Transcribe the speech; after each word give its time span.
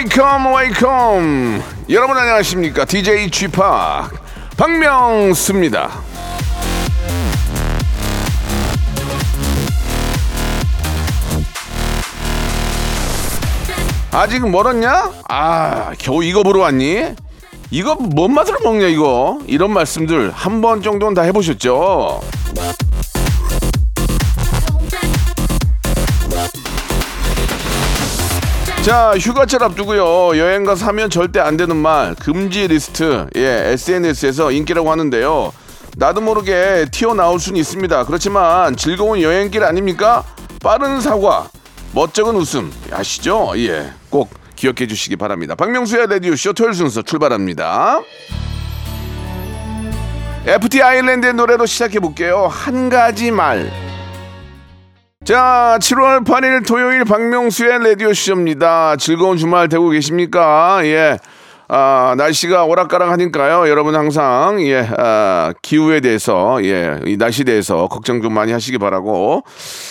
welcome 0.00 0.54
welcome 0.54 1.62
여러분 1.90 2.16
안녕하십니까 2.16 2.86
DJ 2.86 3.28
p 3.28 3.46
박명수입니다 4.56 5.90
아직 14.12 14.48
멀었냐? 14.48 15.12
아 15.28 15.92
겨우 15.98 16.24
이거 16.24 16.42
보러 16.42 16.60
왔니? 16.60 17.14
이거 17.70 17.94
뭔 17.94 18.32
맛으로 18.34 18.58
먹냐 18.64 18.86
이거 18.86 19.38
이런 19.46 19.72
말씀들 19.72 20.32
한 20.32 20.60
번 20.60 20.82
정도는 20.82 21.14
다 21.14 21.22
해보셨죠? 21.22 22.20
자 28.90 29.14
휴가철 29.16 29.62
앞두고요. 29.62 30.36
여행 30.36 30.64
가서 30.64 30.84
하면 30.86 31.10
절대 31.10 31.38
안 31.38 31.56
되는 31.56 31.76
말 31.76 32.16
금지 32.16 32.66
리스트. 32.66 33.28
예 33.36 33.70
SNS에서 33.74 34.50
인기라고 34.50 34.90
하는데요. 34.90 35.52
나도 35.96 36.20
모르게 36.20 36.86
튀어나올 36.90 37.38
수는 37.38 37.60
있습니다. 37.60 38.04
그렇지만 38.06 38.74
즐거운 38.74 39.22
여행길 39.22 39.62
아닙니까? 39.62 40.24
빠른 40.60 41.00
사과 41.00 41.48
멋쩍은 41.92 42.34
웃음. 42.34 42.72
아시죠? 42.90 43.52
예 43.58 43.92
꼭 44.10 44.28
기억해 44.56 44.88
주시기 44.88 45.14
바랍니다. 45.14 45.54
박명수의 45.54 46.08
라디오쇼 46.08 46.54
토요일 46.54 46.74
순서 46.74 47.00
출발합니다. 47.00 48.00
FT 50.46 50.82
아일랜드의 50.82 51.34
노래로 51.34 51.64
시작해 51.66 52.00
볼게요. 52.00 52.48
한 52.50 52.88
가지 52.88 53.30
말 53.30 53.70
자, 55.22 55.76
7월 55.78 56.24
8일 56.24 56.66
토요일 56.66 57.04
박명수의 57.04 57.84
라디오 57.84 58.14
쇼입니다. 58.14 58.96
즐거운 58.96 59.36
주말 59.36 59.68
되고 59.68 59.90
계십니까? 59.90 60.80
예. 60.84 61.18
아, 61.72 62.16
날씨가 62.18 62.64
오락가락하니까요. 62.64 63.68
여러분 63.68 63.94
항상, 63.94 64.60
예, 64.66 64.88
아, 64.98 65.52
기후에 65.62 66.00
대해서, 66.00 66.58
예, 66.64 66.98
이 67.06 67.16
날씨에 67.16 67.44
대해서 67.44 67.86
걱정 67.86 68.20
좀 68.22 68.34
많이 68.34 68.50
하시기 68.50 68.78
바라고. 68.78 69.44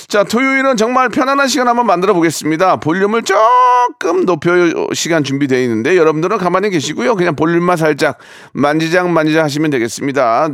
자, 0.09 0.25
토요일은 0.25 0.75
정말 0.75 1.07
편안한 1.07 1.47
시간 1.47 1.69
한번 1.69 1.85
만들어 1.85 2.13
보겠습니다. 2.13 2.81
볼륨을 2.81 3.23
조금 3.23 4.25
높여 4.25 4.51
시간 4.93 5.23
준비되어 5.23 5.61
있는데 5.61 5.95
여러분들은 5.95 6.37
가만히 6.37 6.69
계시고요. 6.69 7.15
그냥 7.15 7.37
볼륨만 7.37 7.77
살짝 7.77 8.17
만지작 8.51 9.09
만지작 9.09 9.45
하시면 9.45 9.69
되겠습니다. 9.71 10.49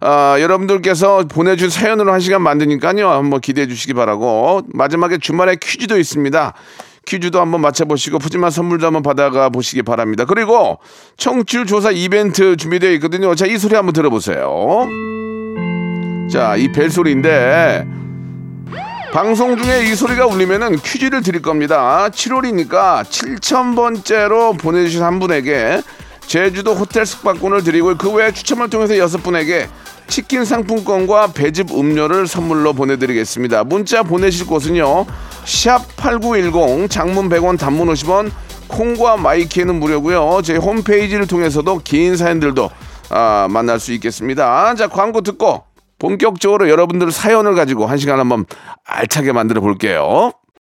아, 0.00 0.36
여러분들께서 0.40 1.24
보내준 1.28 1.68
사연으로 1.68 2.10
한 2.10 2.20
시간 2.20 2.40
만드니까요. 2.40 3.06
한번 3.06 3.42
기대해 3.42 3.66
주시기 3.66 3.92
바라고. 3.92 4.62
마지막에 4.72 5.18
주말에 5.18 5.56
퀴즈도 5.56 5.98
있습니다. 5.98 6.54
퀴즈도 7.10 7.40
한번 7.40 7.60
맞춰보시고 7.60 8.20
푸짐한 8.20 8.52
선물도 8.52 8.86
한번 8.86 9.02
받아가 9.02 9.48
보시기 9.48 9.82
바랍니다. 9.82 10.24
그리고 10.24 10.78
청취율 11.16 11.66
조사 11.66 11.90
이벤트 11.90 12.56
준비되어 12.56 12.92
있거든요. 12.92 13.34
자, 13.34 13.46
이 13.46 13.58
소리 13.58 13.74
한번 13.74 13.92
들어보세요. 13.92 14.86
자, 16.30 16.54
이 16.54 16.70
벨소리인데 16.70 17.84
방송 19.12 19.56
중에 19.56 19.90
이 19.90 19.96
소리가 19.96 20.26
울리면은 20.26 20.76
퀴즈를 20.76 21.20
드릴 21.22 21.42
겁니다. 21.42 22.08
7월이니까 22.12 23.02
7,000번째로 23.02 24.56
보내주신 24.56 25.02
한 25.02 25.18
분에게 25.18 25.82
제주도 26.30 26.74
호텔 26.74 27.06
숙박권을 27.06 27.64
드리고 27.64 27.96
그 27.96 28.08
외에 28.12 28.30
추첨을 28.30 28.70
통해서 28.70 28.96
여섯 28.98 29.20
분에게 29.20 29.68
치킨 30.06 30.44
상품권과 30.44 31.32
배즙 31.32 31.72
음료를 31.72 32.28
선물로 32.28 32.72
보내드리겠습니다. 32.72 33.64
문자 33.64 34.04
보내실 34.04 34.46
곳은요. 34.46 35.06
샵 35.44 35.96
8910 35.96 36.88
장문 36.88 37.28
100원 37.28 37.58
단문 37.58 37.88
50원 37.88 38.30
콩과 38.68 39.16
my 39.16 39.33
K는 39.33 39.74
무료고요. 39.74 40.42
저희 40.44 40.58
홈페이지를 40.58 41.26
통해서도 41.26 41.80
긴 41.82 42.16
사연들도 42.16 42.70
아, 43.08 43.48
만날 43.50 43.80
수 43.80 43.92
있겠습니다. 43.94 44.72
자 44.76 44.86
광고 44.86 45.22
듣고 45.22 45.64
본격적으로 45.98 46.68
여러분들 46.68 47.10
사연을 47.10 47.56
가지고 47.56 47.86
한 47.86 47.98
시간 47.98 48.20
한번 48.20 48.46
알차게 48.86 49.32
만들어 49.32 49.60
볼게요. 49.60 50.30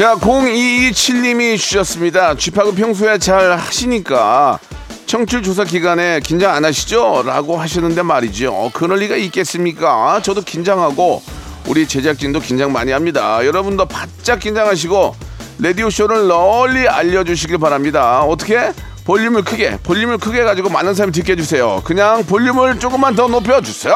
자, 0.00 0.14
0227님이 0.14 1.58
주셨습니다. 1.58 2.34
쥐파그 2.34 2.72
평소에 2.72 3.18
잘 3.18 3.52
하시니까 3.52 4.58
청취율 5.04 5.42
조사 5.42 5.62
기간에 5.62 6.20
긴장 6.20 6.54
안 6.54 6.64
하시죠? 6.64 7.22
라고 7.26 7.58
하시는데 7.58 8.00
말이죠. 8.00 8.50
어, 8.50 8.70
그럴 8.72 9.00
리가 9.00 9.16
있겠습니까? 9.16 10.22
저도 10.22 10.40
긴장하고 10.40 11.22
우리 11.66 11.86
제작진도 11.86 12.40
긴장 12.40 12.72
많이 12.72 12.92
합니다. 12.92 13.44
여러분도 13.44 13.84
바짝 13.84 14.40
긴장하시고 14.40 15.16
라디오 15.58 15.90
쇼를 15.90 16.28
널리 16.28 16.88
알려주시길 16.88 17.58
바랍니다. 17.58 18.22
어떻게? 18.22 18.72
볼륨을 19.04 19.44
크게, 19.44 19.76
볼륨을 19.82 20.16
크게 20.16 20.44
가지고 20.44 20.70
많은 20.70 20.94
사람이 20.94 21.12
듣게 21.12 21.32
해주세요. 21.32 21.82
그냥 21.84 22.24
볼륨을 22.24 22.78
조금만 22.78 23.14
더 23.14 23.28
높여주세요. 23.28 23.94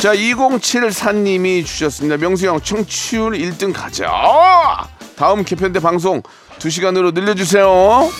자, 0.00 0.14
2074님이 0.14 1.64
주셨습니다. 1.64 2.16
명수 2.16 2.46
형, 2.46 2.60
청취율 2.60 3.32
1등 3.32 3.72
가자. 3.72 4.86
다음 5.16 5.42
개편 5.44 5.72
때 5.72 5.80
방송 5.80 6.22
2시간으로 6.58 7.12
늘려주세요. 7.14 8.10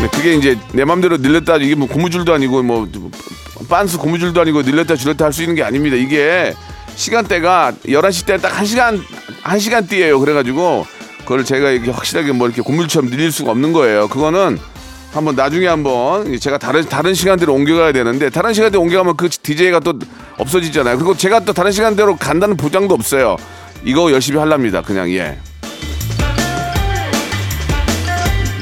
네, 0.00 0.08
그게 0.12 0.34
이제 0.34 0.58
내 0.72 0.84
맘대로 0.84 1.16
늘렸다, 1.16 1.56
이게 1.56 1.74
뭐 1.74 1.88
고무줄도 1.88 2.32
아니고, 2.32 2.62
뭐, 2.62 2.86
빤스 3.68 3.98
고무줄도 3.98 4.40
아니고 4.40 4.62
늘렸다 4.62 4.94
줄였다 4.94 5.24
할 5.24 5.32
수 5.32 5.42
있는 5.42 5.56
게 5.56 5.64
아닙니다. 5.64 5.96
이게 5.96 6.54
시간대가 6.94 7.72
11시 7.86 8.26
때 8.26 8.36
딱 8.38 8.52
1시간, 8.52 9.02
1시간 9.42 9.88
띠예요. 9.88 10.20
그래 10.20 10.32
가지고, 10.34 10.86
그걸 11.20 11.44
제가 11.44 11.70
이렇게 11.70 11.90
확실하게 11.90 12.32
뭐 12.32 12.46
이렇게 12.46 12.62
고무줄처럼 12.62 13.10
늘릴 13.10 13.32
수가 13.32 13.50
없는 13.50 13.72
거예요. 13.72 14.06
그거는 14.08 14.58
한번 15.12 15.34
나중에 15.34 15.66
한번 15.66 16.38
제가 16.38 16.58
다른 16.58 16.86
다른 16.86 17.14
시간대로 17.14 17.54
옮겨가야 17.54 17.92
되는데 17.92 18.30
다른 18.30 18.52
시간대로 18.52 18.82
옮겨가면 18.82 19.16
그 19.16 19.28
DJ가 19.28 19.80
또 19.80 19.94
없어지잖아요. 20.36 20.96
그리고 20.96 21.16
제가 21.16 21.40
또 21.40 21.52
다른 21.52 21.72
시간대로 21.72 22.16
간다는 22.16 22.56
보장도 22.56 22.94
없어요. 22.94 23.36
이거 23.84 24.12
열심히 24.12 24.38
할랍니다. 24.38 24.82
그냥 24.82 25.10
예. 25.10 25.38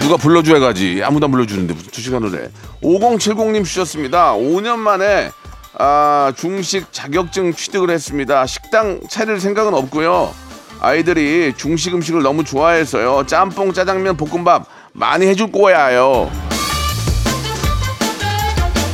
누가 0.01 0.17
불러줘야 0.17 0.61
가지. 0.61 1.03
아무도 1.03 1.27
안 1.27 1.33
불러주는데 1.33 1.75
무슨 1.75 1.91
두 1.91 2.01
시간을 2.01 2.41
해. 2.41 2.49
5070님 2.83 3.65
주셨습니다. 3.65 4.35
5년 4.35 4.77
만에 4.77 5.31
아, 5.79 6.33
중식 6.37 6.93
자격증 6.93 7.53
취득을 7.53 7.91
했습니다. 7.91 8.47
식당 8.47 9.01
차릴 9.11 9.41
생각은 9.41 9.75
없고요. 9.75 10.33
아이들이 10.81 11.55
중식 11.57 11.95
음식을 11.95 12.23
너무 12.23 12.45
좋아해서요. 12.45 13.25
짬뽕, 13.27 13.73
짜장면, 13.73 14.17
볶음밥 14.17 14.67
많이 14.97 15.27
해줄 15.27 15.53
거야요. 15.53 16.31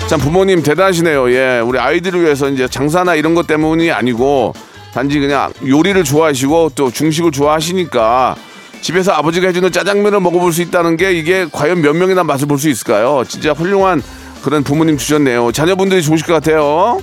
참 0.08 0.20
부모님 0.20 0.62
대단하시네요. 0.62 1.32
예, 1.32 1.60
우리 1.64 1.78
아이들을 1.78 2.22
위해서 2.22 2.49
이제 2.49 2.69
장사나 2.69 3.14
이런 3.14 3.34
것 3.34 3.46
때문이 3.46 3.90
아니고 3.90 4.52
단지 4.93 5.19
그냥 5.20 5.52
요리를 5.66 6.02
좋아하시고 6.04 6.72
또 6.75 6.90
중식을 6.90 7.31
좋아하시니까 7.31 8.37
집에서 8.82 9.12
아버지가 9.12 9.46
해주는 9.46 9.70
짜장면을 9.72 10.20
먹어볼 10.20 10.52
수 10.52 10.60
있다는 10.60 10.96
게 10.96 11.12
이게 11.12 11.46
과연 11.50 11.81
몇 11.81 11.94
명이나 11.94 12.25
맛을 12.25 12.46
볼 12.48 12.58
수 12.58 12.69
있을까요? 12.69 13.22
진짜 13.26 13.52
훌륭한 13.52 14.02
그런 14.43 14.64
부모님 14.64 14.98
주셨네요. 14.98 15.52
자녀분들이 15.52 16.02
좋으실 16.02 16.26
것 16.26 16.32
같아요. 16.34 17.00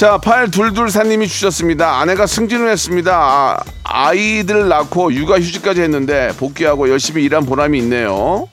자, 0.00 0.16
8224님이 0.16 1.28
주셨습니다. 1.28 2.00
아내가 2.00 2.26
승진을 2.26 2.70
했습니다. 2.70 3.14
아, 3.14 3.62
아이들 3.84 4.66
낳고 4.66 5.12
육아 5.12 5.38
휴직까지 5.38 5.82
했는데 5.82 6.30
복귀하고 6.38 6.88
열심히 6.88 7.22
일한 7.22 7.44
보람이 7.44 7.78
있네요. 7.80 8.48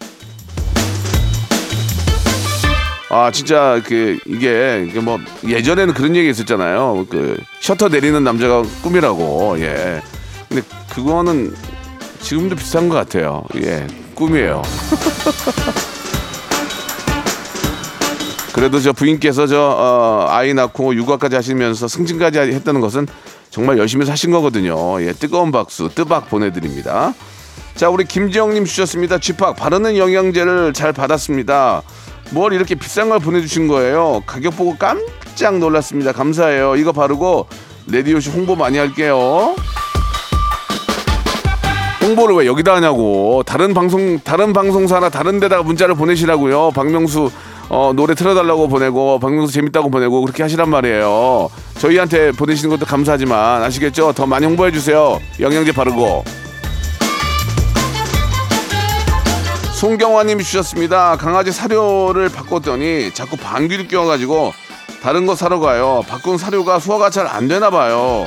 아, 3.10 3.32
진짜 3.32 3.82
그 3.86 4.20
이게 4.26 4.92
뭐 5.02 5.22
예전에는 5.48 5.94
그런 5.94 6.18
얘기 6.18 6.30
있었잖아요. 6.30 7.08
그 7.10 7.40
셔터 7.62 7.88
내리는 7.88 8.22
남자가 8.22 8.64
꿈이라고. 8.84 9.56
예. 9.62 10.02
근데 10.50 10.62
그거는 10.90 11.56
지금도 12.20 12.58
비슷한 12.58 12.90
것 12.90 12.96
같아요. 12.96 13.46
예. 13.64 13.88
꿈이에요. 14.16 14.64
그래도 18.58 18.80
저 18.80 18.92
부인께서 18.92 19.46
저 19.46 19.56
어, 19.62 20.26
아이 20.30 20.52
낳고 20.56 20.96
육아까지 20.96 21.36
하시면서 21.36 21.88
승진까지 21.88 22.40
했다는 22.40 22.82
것은 22.82 23.06
정말 23.52 23.78
열심히 23.78 24.04
사신 24.04 24.32
거거든요. 24.32 25.00
예, 25.04 25.14
뜨거운 25.14 25.52
박수 25.52 25.90
뜨박 25.94 26.28
보내드립니다. 26.28 27.14
자, 27.76 27.90
우리 27.90 28.04
김지영님 28.04 28.66
주셨습니다. 28.66 29.20
쥐팍 29.20 29.58
바르는 29.58 29.96
영양제를 29.98 30.74
잘 30.74 30.92
받았습니다. 30.92 31.84
뭘 32.32 32.52
이렇게 32.52 32.74
비싼 32.74 33.10
걸 33.10 33.20
보내주신 33.20 33.68
거예요? 33.68 34.24
가격 34.26 34.58
보고 34.58 34.76
깜짝 34.76 35.60
놀랐습니다. 35.60 36.12
감사해요. 36.12 36.78
이거 36.78 36.92
바르고 36.92 37.48
레디오씨 37.86 38.32
홍보 38.32 38.56
많이 38.56 38.80
할게요. 38.80 39.56
홍보를 42.02 42.38
왜 42.38 42.46
여기다 42.48 42.74
하냐고 42.74 43.44
다른 43.46 43.74
방송 43.76 44.20
다른 44.20 44.54
방송사나 44.54 45.10
다른 45.10 45.40
데다가 45.42 45.62
문자를 45.62 45.96
보내시라고요 45.96 46.72
박명수 46.72 47.30
어, 47.70 47.92
노래 47.96 48.16
틀어달라고 48.16 48.68
보내고 48.70 49.20
박명수 49.20 49.52
재밌다고 49.54 49.90
보내고 49.90 50.22
그렇게 50.22 50.42
하시란 50.44 50.70
말이에요. 50.70 51.50
저희한테 51.80 52.32
보내시는 52.32 52.70
것도 52.70 52.86
감사하지만 52.86 53.62
아시겠죠? 53.64 54.14
더 54.14 54.26
많이 54.26 54.46
홍보해 54.46 54.72
주세요. 54.72 55.20
영양제 55.40 55.74
바르고. 55.74 56.24
송경화님이 59.74 60.44
주셨습니다. 60.44 61.18
강아지 61.18 61.52
사료를 61.52 62.30
바꿨더니 62.30 63.12
자꾸 63.14 63.38
방귀를 63.38 63.88
뀌어가지고 63.88 64.54
다른 65.04 65.28
거 65.28 65.36
사러 65.36 65.60
가요. 65.60 66.04
바꾼 66.08 66.38
사료가 66.38 66.80
소화가 66.80 67.10
잘 67.12 67.28
안 67.28 67.48
되나 67.48 67.70
봐요. 67.70 68.26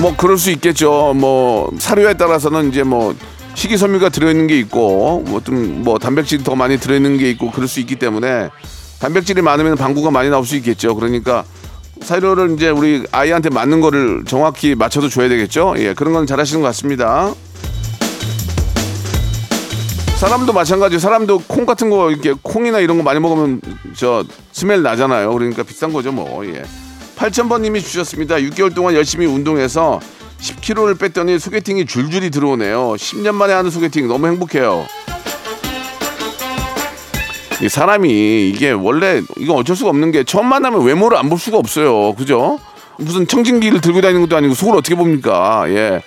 뭐 0.00 0.14
그럴 0.16 0.36
수 0.36 0.50
있겠죠. 0.50 1.14
뭐 1.16 1.70
사료에 1.78 2.14
따라서는 2.14 2.68
이제 2.70 2.82
뭐 2.82 3.14
식이섬유가 3.60 4.08
들어있는 4.08 4.46
게 4.46 4.58
있고 4.60 5.22
뭐 5.26 5.40
좀 5.40 5.82
뭐 5.84 5.98
단백질이 5.98 6.42
더 6.44 6.54
많이 6.54 6.78
들어있는 6.78 7.18
게 7.18 7.28
있고 7.30 7.50
그럴 7.50 7.68
수 7.68 7.80
있기 7.80 7.96
때문에 7.96 8.48
단백질이 9.00 9.42
많으면 9.42 9.76
방구가 9.76 10.10
많이 10.10 10.30
나올 10.30 10.44
수 10.46 10.56
있겠죠. 10.56 10.94
그러니까 10.94 11.44
사료를 12.00 12.52
이제 12.52 12.70
우리 12.70 13.04
아이한테 13.12 13.50
맞는 13.50 13.80
거를 13.82 14.24
정확히 14.26 14.74
맞춰서 14.74 15.08
줘야 15.08 15.28
되겠죠. 15.28 15.74
예, 15.78 15.92
그런 15.92 16.14
건 16.14 16.26
잘하시는 16.26 16.62
것 16.62 16.68
같습니다. 16.68 17.34
사람도 20.16 20.52
마찬가지. 20.52 20.98
사람도 20.98 21.44
콩 21.46 21.64
같은 21.66 21.88
거 21.90 22.10
이렇게 22.10 22.34
콩이나 22.42 22.78
이런 22.80 22.96
거 22.98 23.02
많이 23.02 23.20
먹으면 23.20 23.60
저 23.94 24.24
스멜 24.52 24.80
나잖아요. 24.82 25.32
그러니까 25.32 25.62
비싼 25.62 25.92
거죠, 25.92 26.12
뭐. 26.12 26.44
예. 26.46 26.62
8000번 27.16 27.60
님이 27.62 27.80
주셨습니다. 27.82 28.36
6개월 28.36 28.74
동안 28.74 28.94
열심히 28.94 29.26
운동해서 29.26 30.00
10kg를 30.40 30.98
뺐더니 30.98 31.38
소개팅이 31.38 31.86
줄줄이 31.86 32.30
들어오네요. 32.30 32.94
10년 32.96 33.34
만에 33.34 33.52
하는 33.52 33.70
소개팅 33.70 34.08
너무 34.08 34.26
행복해요. 34.26 34.86
이 37.62 37.68
사람이 37.68 38.48
이게 38.48 38.70
원래 38.70 39.20
이건 39.38 39.56
어쩔 39.58 39.76
수가 39.76 39.90
없는 39.90 40.12
게 40.12 40.24
처음 40.24 40.46
만나면 40.46 40.82
외모를 40.82 41.18
안 41.18 41.28
볼 41.28 41.38
수가 41.38 41.58
없어요. 41.58 42.14
그죠? 42.14 42.58
무슨 42.96 43.26
청진기를 43.26 43.80
들고 43.82 44.00
다니는 44.00 44.22
것도 44.22 44.36
아니고 44.36 44.54
속을 44.54 44.76
어떻게 44.76 44.94
봅니까? 44.94 45.64
예. 45.68 46.02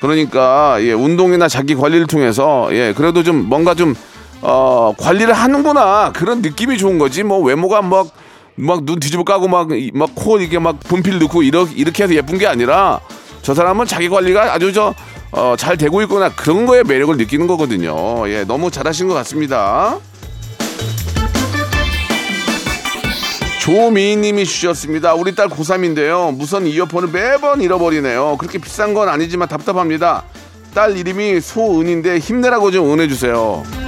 그러니까 0.00 0.76
예, 0.80 0.92
운동이나 0.92 1.48
자기 1.48 1.74
관리를 1.74 2.06
통해서 2.06 2.68
예, 2.72 2.92
그래도 2.94 3.22
좀 3.22 3.48
뭔가 3.48 3.74
좀 3.74 3.94
어, 4.42 4.92
관리를 4.98 5.32
하는구나 5.32 6.12
그런 6.12 6.42
느낌이 6.42 6.76
좋은 6.76 6.98
거지. 6.98 7.22
뭐 7.22 7.38
외모가 7.40 7.82
막 7.82 8.08
막 8.58 8.84
눈 8.86 8.98
뒤집어 9.00 9.22
까고 9.22 9.48
막 9.48 9.68
막 9.92 10.10
코 10.14 10.38
이게 10.40 10.58
막 10.58 10.80
분필 10.80 11.18
넣고 11.20 11.42
이렇게 11.42 11.74
이렇게 11.76 12.02
해서 12.04 12.14
예쁜 12.14 12.38
게 12.38 12.46
아니라 12.46 13.00
저 13.46 13.54
사람은 13.54 13.86
자기 13.86 14.08
관리가 14.08 14.54
아주 14.54 14.72
저 14.72 14.92
어, 15.30 15.54
잘 15.56 15.76
되고 15.76 16.02
있구나 16.02 16.34
그런 16.34 16.66
거에 16.66 16.82
매력을 16.82 17.16
느끼는 17.16 17.46
거거든요. 17.46 18.28
예, 18.28 18.42
너무 18.42 18.72
잘하신 18.72 19.06
것 19.06 19.14
같습니다. 19.14 20.00
조미희님이 23.60 24.44
주셨습니다. 24.44 25.14
우리 25.14 25.36
딸 25.36 25.48
고3인데요. 25.48 26.34
무선 26.34 26.66
이어폰을 26.66 27.10
매번 27.12 27.62
잃어버리네요. 27.62 28.36
그렇게 28.36 28.58
비싼 28.58 28.94
건 28.94 29.08
아니지만 29.08 29.46
답답합니다. 29.46 30.24
딸 30.74 30.96
이름이 30.96 31.40
소은인데 31.40 32.18
힘내라고 32.18 32.72
좀 32.72 32.86
응원해주세요. 32.86 33.85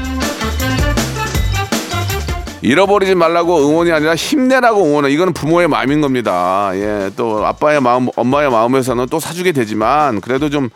잃어버리지 2.62 3.14
말라고 3.14 3.58
응원이 3.68 3.92
아니라 3.92 4.14
힘내라고 4.16 4.84
응원해. 4.84 5.10
이거는 5.10 5.32
부모의 5.32 5.68
마음인 5.68 6.00
겁니다. 6.00 6.70
예, 6.74 7.10
또 7.16 7.46
아빠의 7.46 7.80
마음, 7.80 8.08
엄마의 8.16 8.50
마음에서는 8.50 9.06
또 9.10 9.20
사주게 9.20 9.52
되지만 9.52 10.20
그래도 10.20 10.50
좀 10.50 10.68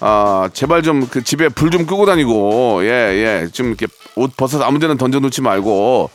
아, 0.00 0.48
제발 0.52 0.82
좀 0.82 1.06
그 1.10 1.22
집에 1.24 1.48
불 1.48 1.70
좀 1.70 1.86
끄고 1.86 2.06
다니고 2.06 2.80
예, 2.84 2.88
예, 2.88 3.48
좀 3.52 3.68
이렇게 3.68 3.86
옷 4.16 4.36
벗어 4.36 4.58
서 4.58 4.64
아무 4.64 4.78
데나 4.78 4.94
던져 4.94 5.18
놓지 5.18 5.40
말고 5.42 6.10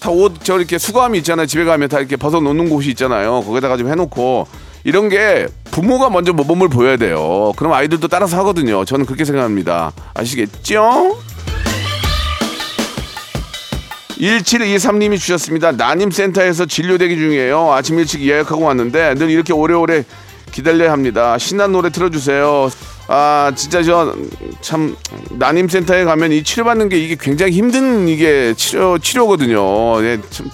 다 0.00 0.10
옷 0.10 0.34
저 0.42 0.58
이렇게 0.58 0.78
수거함이 0.78 1.18
있잖아요. 1.18 1.46
집에 1.46 1.64
가면 1.64 1.88
다 1.88 1.98
이렇게 1.98 2.16
벗어 2.16 2.40
놓는 2.40 2.68
곳이 2.68 2.90
있잖아요. 2.90 3.42
거기다가 3.46 3.76
좀 3.76 3.88
해놓고 3.90 4.46
이런 4.84 5.08
게 5.08 5.46
부모가 5.70 6.10
먼저 6.10 6.32
모범을 6.32 6.68
보여야 6.68 6.96
돼요. 6.96 7.52
그럼 7.56 7.72
아이들도 7.72 8.08
따라서 8.08 8.36
하거든요. 8.38 8.84
저는 8.84 9.06
그렇게 9.06 9.24
생각합니다. 9.24 9.92
아시겠죠? 10.14 11.16
1723님이 14.24 15.18
주셨습니다. 15.18 15.72
난임센터에서 15.72 16.64
진료 16.66 16.96
대기 16.96 17.16
중이에요. 17.16 17.72
아침 17.72 17.98
일찍 17.98 18.22
예약하고 18.22 18.62
왔는데 18.64 19.14
늘 19.14 19.30
이렇게 19.30 19.52
오래오래 19.52 20.04
기다려야 20.50 20.92
합니다. 20.92 21.36
신난 21.38 21.72
노래 21.72 21.90
틀어주세요. 21.90 22.70
아 23.08 23.52
진짜 23.54 23.82
저 23.82 24.14
참 24.62 24.96
난임센터에 25.32 26.04
가면 26.04 26.32
이 26.32 26.42
치료받는 26.42 26.88
게 26.88 26.98
이게 26.98 27.16
굉장히 27.20 27.52
힘든 27.52 28.08
이게 28.08 28.54
치료 28.56 28.98
치료거든요. 28.98 30.02
예, 30.04 30.18
참, 30.30 30.50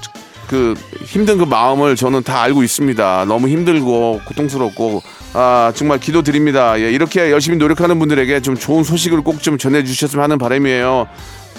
그 0.48 0.74
힘든 1.04 1.38
그 1.38 1.44
마음을 1.44 1.94
저는 1.94 2.24
다 2.24 2.42
알고 2.42 2.64
있습니다. 2.64 3.24
너무 3.28 3.46
힘들고 3.48 4.20
고통스럽고 4.26 5.00
아 5.34 5.70
정말 5.76 6.00
기도드립니다. 6.00 6.80
예, 6.80 6.90
이렇게 6.90 7.30
열심히 7.30 7.56
노력하는 7.56 8.00
분들에게 8.00 8.40
좀 8.40 8.56
좋은 8.56 8.82
소식을 8.82 9.20
꼭 9.22 9.40
좀 9.40 9.56
전해주셨으면 9.58 10.24
하는 10.24 10.38
바람이에요. 10.38 11.06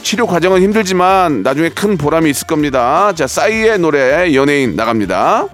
치료 0.04 0.28
과정은 0.28 0.62
힘들지만 0.62 1.44
나중에 1.44 1.70
큰 1.70 1.98
보람이 1.98 2.30
있을 2.30 2.48
겁니다. 2.48 3.14
자, 3.14 3.28
싸이의 3.28 3.80
노래 3.80 4.34
연예인 4.34 4.76
나갑니다. 4.76 5.48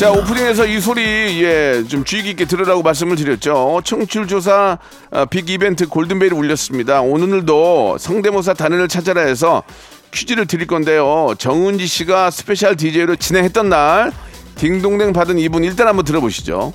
자 0.00 0.10
오프닝에서 0.10 0.64
이 0.64 0.80
소리 0.80 1.44
예좀 1.44 2.04
주의 2.04 2.22
깊게 2.22 2.46
들으라고 2.46 2.82
말씀을 2.82 3.16
드렸죠. 3.16 3.82
청취율 3.84 4.26
조사 4.28 4.78
어, 5.10 5.26
big 5.26 5.50
이벤트 5.50 5.86
골든벨이 5.86 6.30
울렸습니다. 6.32 7.02
오늘도 7.02 7.98
성대모사 7.98 8.54
달인을 8.54 8.88
찾아라 8.88 9.20
해서 9.20 9.62
퀴즈를 10.10 10.46
드릴 10.46 10.66
건데요. 10.66 11.34
정은지 11.36 11.86
씨가 11.86 12.30
special 12.30 12.76
DJ로 12.76 13.16
진행했던 13.16 13.68
날 13.68 14.10
딩동댕 14.56 15.12
받은 15.12 15.38
이분 15.38 15.64
일단 15.64 15.86
한번 15.86 16.06
들어보시죠. 16.06 16.72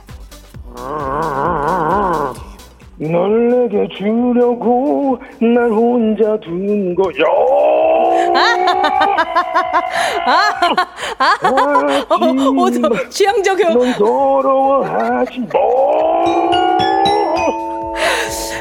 널 2.98 3.50
내게 3.50 3.88
주려고 3.96 5.20
날 5.39 5.70
혼자 5.70 6.38
둔 6.39 6.96
거야. 6.96 7.13
어, 12.10 12.72
저 12.72 13.10
취향적이요. 13.10 13.70
넌 13.70 13.94
서러워하지 13.94 15.39
마. 15.39 15.48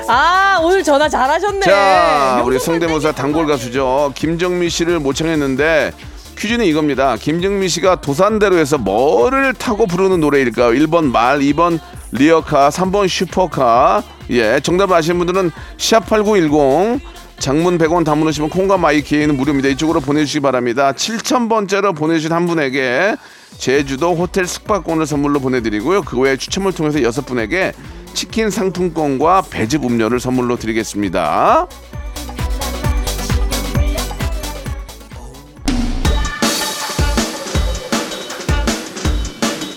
아, 0.06 0.60
오늘 0.62 0.82
전화 0.82 1.08
잘하셨네. 1.08 1.60
자, 1.60 2.42
우리 2.44 2.58
성대모사 2.58 3.12
단골 3.12 3.46
가수죠. 3.46 4.12
김정민 4.14 4.68
씨를 4.68 5.00
모창했는데 5.00 5.92
퀴즈는 6.38 6.66
이겁니다. 6.66 7.16
김정민 7.16 7.68
씨가 7.68 8.00
도산대로에서 8.00 8.78
뭐를 8.78 9.54
타고 9.54 9.86
부르는 9.86 10.20
노래일까요? 10.20 10.72
1번 10.72 11.10
말, 11.10 11.38
2번 11.40 11.78
리어카, 12.14 12.70
3번 12.70 13.08
슈퍼카. 13.08 14.02
예, 14.30 14.60
정답을 14.60 14.94
아시는 14.94 15.18
분들은 15.18 15.50
샵8910 15.76 17.00
장문 17.40 17.76
100원 17.76 18.04
단문 18.04 18.27
50원 18.27 18.50
콩과 18.50 18.78
my 18.78 19.02
K는 19.02 19.36
무료입니다. 19.36 19.68
이쪽으로 19.70 20.00
보내주시기 20.00 20.40
바랍니다. 20.40 20.92
7,000번째로 20.92 21.94
보내주신 21.94 22.32
한 22.32 22.46
분에게 22.46 23.16
제주도 23.58 24.14
호텔 24.14 24.46
숙박권을 24.46 25.06
선물로 25.06 25.40
보내드리고요. 25.40 26.02
그 26.02 26.18
외에 26.20 26.36
추첨을 26.36 26.72
통해서 26.72 27.02
여섯 27.02 27.26
분에게 27.26 27.72
치킨 28.14 28.48
상품권과 28.48 29.46
배즙 29.50 29.84
음료를 29.84 30.20
선물로 30.20 30.56
드리겠습니다. 30.56 31.66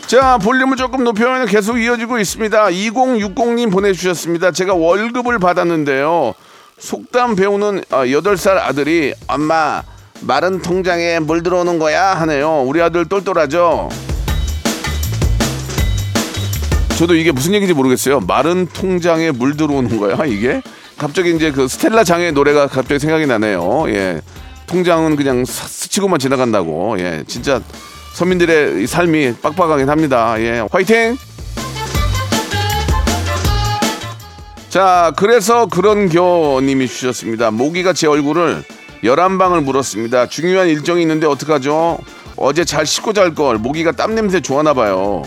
자, 0.08 0.38
볼륨을 0.38 0.78
조금 0.78 1.04
높여면 1.04 1.48
계속 1.48 1.78
이어지고 1.78 2.18
있습니다. 2.20 2.68
2060님 2.68 3.72
보내주셨습니다. 3.72 4.52
제가 4.52 4.74
월급을 4.74 5.38
받았는데요. 5.40 6.34
속담 6.80 7.36
배우는 7.36 7.84
아, 7.90 8.06
8살 8.06 8.58
아들이 8.58 9.14
엄마 9.28 9.84
마른 10.22 10.62
통장에 10.62 11.20
물 11.20 11.44
들어오는 11.44 11.78
거야 11.78 12.14
하네요. 12.22 12.62
우리 12.62 12.82
아들 12.82 13.06
똘똘하죠? 13.06 13.90
저도 16.98 17.14
이게 17.16 17.32
무슨 17.32 17.54
얘기인지 17.54 17.74
모르겠어요. 17.74 18.22
마른 18.22 18.66
통장에 18.68 19.32
물 19.32 19.58
들어오는 19.58 20.00
거야 20.00 20.26
이게? 20.26 20.62
갑자기 20.98 21.36
이제 21.36 21.52
그 21.52 21.68
스텔라 21.68 22.04
장의 22.06 22.32
노래가 22.32 22.68
갑자기 22.68 23.00
생각이 23.00 23.28
나네요. 23.28 23.86
예. 23.90 24.22
통장은 24.68 25.16
그냥 25.16 25.46
사- 25.46 25.68
스치고만 25.68 26.18
지나간다고. 26.18 26.98
예. 27.00 27.24
진짜 27.28 27.62
서민들의 28.18 28.82
이 28.82 28.88
삶이 28.88 29.36
빡빡하긴 29.44 29.88
합니다. 29.90 30.34
예. 30.40 30.66
화이팅! 30.72 31.16
자, 34.70 35.14
그래서 35.16 35.68
그런 35.68 36.10
겨님이 36.10 36.88
주셨습니다. 36.88 37.52
모기가 37.52 37.94
제 37.94 38.08
얼굴을 38.08 38.64
11방을 39.04 39.62
물었습니다. 39.62 40.30
중요한 40.30 40.68
일정이 40.68 41.04
있는데 41.04 41.28
어떡하죠? 41.28 42.00
어제 42.38 42.66
잘 42.66 42.88
씻고 42.88 43.14
잘 43.14 43.36
걸. 43.36 43.60
모기가 43.60 43.92
땀 43.92 44.16
냄새 44.16 44.42
좋아나 44.42 44.74
봐요. 44.74 45.22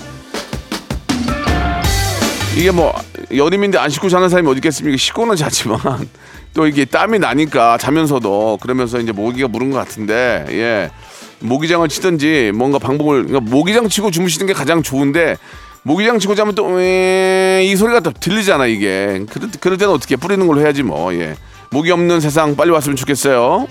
이게 2.57 2.73
뭐 2.73 2.93
여름인데 3.33 3.79
안 3.79 3.89
씻고 3.89 4.09
자는 4.09 4.29
사람이 4.29 4.49
어디 4.49 4.59
있겠습니까? 4.59 4.97
씻고는 4.97 5.37
자지만 5.37 5.79
또 6.55 6.67
이게 6.67 6.85
땀이 6.85 7.21
나니까 7.21 7.79
자면서도 7.79 8.59
그러면서 8.61 8.99
이제 8.99 9.13
모기가 9.13 9.47
물은 9.47 9.71
것 9.71 9.79
같은데 9.79 10.45
예 10.51 10.91
모기장을 11.41 11.89
치든지 11.89 12.53
뭔가 12.55 12.79
방법을 12.79 13.27
그러니까 13.27 13.51
모기장 13.51 13.89
치고 13.89 14.11
주무시는 14.11 14.47
게 14.47 14.53
가장 14.53 14.83
좋은데 14.83 15.37
모기장 15.83 16.19
치고 16.19 16.35
자면 16.35 16.55
또 16.55 16.79
이 16.79 17.75
소리가 17.77 18.01
또 18.01 18.13
들리잖아 18.13 18.67
이게 18.67 19.25
그럴, 19.31 19.49
그럴 19.61 19.79
때는 19.79 19.95
어떻게 19.95 20.17
뿌리는 20.17 20.47
걸로 20.47 20.61
해야지 20.61 20.83
뭐 20.83 21.15
예 21.15 21.37
모기 21.71 21.91
없는 21.93 22.21
세상 22.21 22.57
빨리 22.57 22.71
왔으면 22.71 22.97
좋겠어요. 22.97 23.67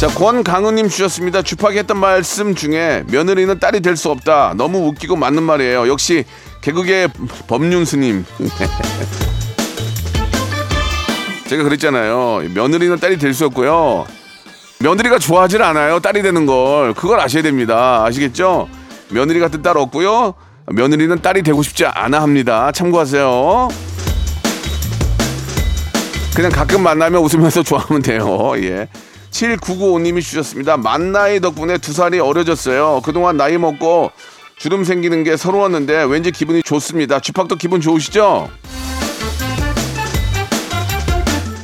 자, 0.00 0.08
권강은님 0.08 0.88
주셨습니다. 0.88 1.42
주파기 1.42 1.78
했던 1.78 1.96
말씀 1.98 2.56
중에 2.56 3.04
며느리는 3.06 3.60
딸이 3.60 3.80
될 3.80 3.96
수 3.96 4.10
없다. 4.10 4.54
너무 4.56 4.88
웃기고 4.88 5.14
맞는 5.14 5.44
말이에요. 5.44 5.86
역시 5.86 6.24
개그계 6.62 7.06
법륜 7.46 7.84
스님. 7.84 8.24
제가 11.46 11.62
그랬잖아요. 11.62 12.42
며느리는 12.54 12.98
딸이 12.98 13.18
될 13.18 13.32
수 13.34 13.44
없고요. 13.46 14.06
며느리가 14.82 15.18
좋아하질 15.18 15.62
않아요. 15.62 16.00
딸이 16.00 16.22
되는 16.22 16.44
걸. 16.44 16.92
그걸 16.94 17.20
아셔야 17.20 17.42
됩니다. 17.42 18.04
아시겠죠? 18.04 18.68
며느리 19.10 19.38
같은 19.38 19.62
딸 19.62 19.76
없고요. 19.76 20.34
며느리는 20.66 21.22
딸이 21.22 21.42
되고 21.42 21.62
싶지 21.62 21.84
않아 21.86 22.20
합니다. 22.20 22.72
참고하세요. 22.72 23.68
그냥 26.34 26.50
가끔 26.50 26.82
만나면 26.82 27.22
웃으면서 27.22 27.62
좋아하면 27.64 28.02
돼요. 28.02 28.52
예. 28.56 28.88
7995님이 29.30 30.20
주셨습니다. 30.20 30.76
만나이 30.76 31.40
덕분에 31.40 31.78
두 31.78 31.92
살이 31.92 32.18
어려졌어요. 32.18 33.02
그동안 33.04 33.36
나이 33.36 33.56
먹고 33.58 34.10
주름 34.58 34.84
생기는 34.84 35.22
게 35.24 35.36
서러웠는데 35.36 36.04
왠지 36.04 36.30
기분이 36.30 36.62
좋습니다. 36.62 37.20
주팍도 37.20 37.56
기분 37.56 37.80
좋으시죠? 37.80 38.50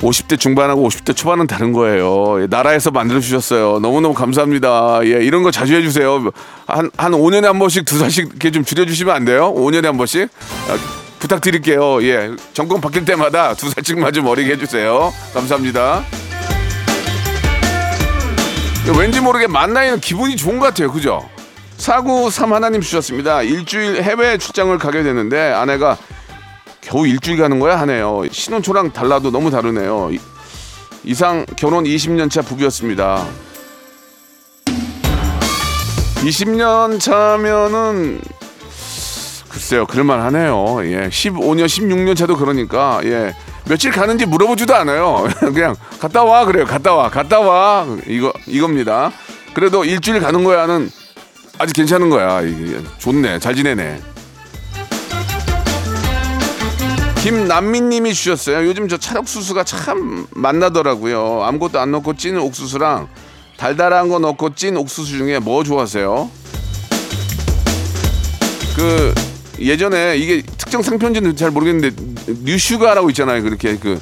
50대 0.01 0.39
중반하고 0.39 0.89
50대 0.89 1.17
초반은 1.17 1.47
다른 1.47 1.73
거예요. 1.73 2.43
예, 2.43 2.47
나라에서 2.49 2.91
만들어 2.91 3.21
주셨어요. 3.21 3.81
너무너무 3.81 4.15
감사합니다. 4.15 5.01
예, 5.05 5.25
이런 5.25 5.43
거 5.43 5.51
자주 5.51 5.75
해 5.75 5.83
주세요. 5.83 6.31
한, 6.67 6.91
한 6.97 7.13
5년에 7.13 7.43
한 7.43 7.59
번씩 7.59 7.85
두 7.85 7.99
살씩 7.99 8.29
이렇게 8.31 8.51
좀 8.51 8.65
줄여 8.65 8.87
주시면 8.87 9.15
안 9.15 9.25
돼요? 9.25 9.53
5년에 9.55 9.85
한 9.85 9.97
번씩? 9.97 10.29
아, 10.69 10.79
부탁드릴게요. 11.19 12.03
예, 12.05 12.31
정권 12.53 12.81
바뀔 12.81 13.05
때마다 13.05 13.55
두 13.55 13.69
살씩만 13.71 14.13
좀 14.13 14.27
어리게 14.27 14.53
해 14.53 14.59
주세요. 14.59 15.13
감사합니다. 15.35 16.05
왠지 18.99 19.21
모르게 19.21 19.47
만나이는 19.47 20.01
기분이 20.01 20.37
좋은 20.37 20.59
것 20.59 20.67
같아요. 20.67 20.91
그죠? 20.91 21.29
사구 21.77 22.31
삼 22.31 22.53
하나님 22.53 22.81
주셨습니다. 22.81 23.43
일주일 23.43 24.03
해외 24.03 24.39
출장을 24.39 24.77
가게 24.79 25.03
되는데 25.03 25.53
아내가 25.53 25.97
겨우 26.89 27.07
일주일 27.07 27.37
가는 27.37 27.59
거야 27.59 27.79
하네요. 27.81 28.23
신혼초랑 28.33 28.93
달라도 28.93 29.31
너무 29.31 29.51
다르네요. 29.51 30.09
이- 30.11 30.19
이상 31.05 31.45
결혼 31.57 31.85
20년 31.85 32.31
차 32.31 32.41
부부였습니다. 32.41 33.27
20년 36.25 36.99
차면은 36.99 38.23
글쎄요, 39.51 39.85
그럴만 39.87 40.21
하네요. 40.23 40.79
예. 40.85 41.09
15년, 41.11 41.67
16년 41.67 42.17
차도 42.17 42.39
그러니까, 42.39 43.01
예. 43.05 43.35
며칠 43.69 43.91
가는지 43.91 44.25
물어보지도 44.25 44.75
않아요. 44.75 45.29
그냥 45.41 45.77
갔다 46.01 46.25
와, 46.25 46.47
그래요. 46.47 46.65
갔다 46.65 46.95
와, 46.95 47.11
갔다 47.11 47.39
와. 47.41 47.87
이거, 48.07 48.33
이겁니다. 48.47 49.13
그래도 49.53 49.85
일주일 49.85 50.21
가는 50.21 50.43
거야는 50.43 50.91
아직 51.59 51.75
괜찮은 51.75 52.09
거야. 52.09 52.41
좋네. 52.99 53.41
잘 53.41 53.55
지내네. 53.55 54.01
김남민님이 57.23 58.15
주셨어요. 58.15 58.67
요즘 58.67 58.89
저 58.89 58.97
찰옥수수가 58.97 59.65
참 59.65 60.27
맛나더라고요. 60.31 61.43
아무것도 61.43 61.81
안 61.81 61.91
넣고 61.91 62.17
찐 62.17 62.39
옥수수랑 62.39 63.09
달달한 63.57 64.09
거 64.09 64.19
넣고 64.19 64.55
찐 64.55 64.77
옥수수 64.77 65.19
중에 65.19 65.39
뭐 65.41 65.65
좋아하세요? 65.65 66.31
그 68.77 69.15
예전에 69.59 70.17
이게 70.17 70.43
특정 70.43 70.83
상표인지는 70.83 71.37
잘 71.37 71.51
모르겠는데 71.51 71.91
뉴슈가라고 72.45 73.11
있잖아요. 73.11 73.43
그렇게 73.43 73.77
그 73.77 74.01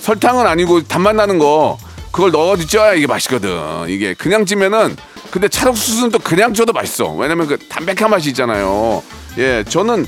설탕은 0.00 0.46
아니고 0.46 0.82
단맛 0.82 1.14
나는 1.14 1.38
거 1.38 1.78
그걸 2.12 2.30
넣어 2.30 2.56
쪄야 2.56 2.92
이게 2.94 3.06
맛있거든. 3.06 3.88
이게 3.88 4.12
그냥 4.12 4.44
찌면은 4.44 4.94
근데 5.30 5.48
찰옥수수는 5.48 6.10
또 6.10 6.18
그냥 6.18 6.52
쪄도 6.52 6.72
맛있어. 6.74 7.12
왜냐면 7.14 7.46
그 7.46 7.58
담백한 7.68 8.10
맛이 8.10 8.28
있잖아요. 8.28 9.02
예, 9.38 9.64
저는 9.66 10.06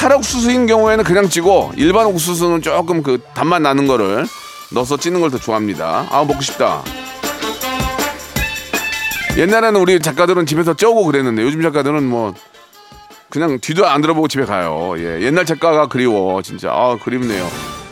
찰옥수수인 0.00 0.66
경우에는 0.66 1.04
그냥 1.04 1.28
찌고 1.28 1.72
일반 1.76 2.06
옥수수는 2.06 2.62
조금 2.62 3.02
그 3.02 3.20
단맛 3.34 3.60
나는 3.60 3.86
거를 3.86 4.26
넣어서 4.72 4.96
찌는 4.96 5.20
걸 5.20 5.30
더 5.30 5.36
좋아합니다. 5.36 6.06
아 6.10 6.24
먹고 6.24 6.40
싶다. 6.40 6.82
옛날에는 9.36 9.78
우리 9.78 10.00
작가들은 10.00 10.46
집에서 10.46 10.72
쪄고 10.74 11.04
그랬는데 11.04 11.42
요즘 11.42 11.60
작가들은 11.60 12.02
뭐 12.08 12.32
그냥 13.28 13.58
뒤도 13.60 13.86
안 13.86 14.00
들어보고 14.00 14.26
집에 14.28 14.46
가요. 14.46 14.94
예, 14.96 15.20
옛날 15.20 15.44
작가가 15.44 15.86
그리워 15.86 16.40
진짜 16.40 16.70
아 16.72 16.96
그립네요. 17.04 17.46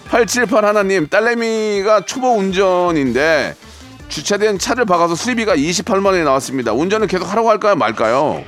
878 0.08 0.64
하나님 0.64 1.08
딸내미가 1.08 2.06
초보 2.06 2.38
운전인데 2.38 3.54
주차된 4.08 4.58
차를 4.58 4.86
박아서 4.86 5.14
수리비가 5.14 5.54
28만 5.56 6.06
원이 6.06 6.24
나왔습니다. 6.24 6.72
운전을 6.72 7.06
계속 7.06 7.30
하라고 7.30 7.50
할까요 7.50 7.74
말까요? 7.76 8.42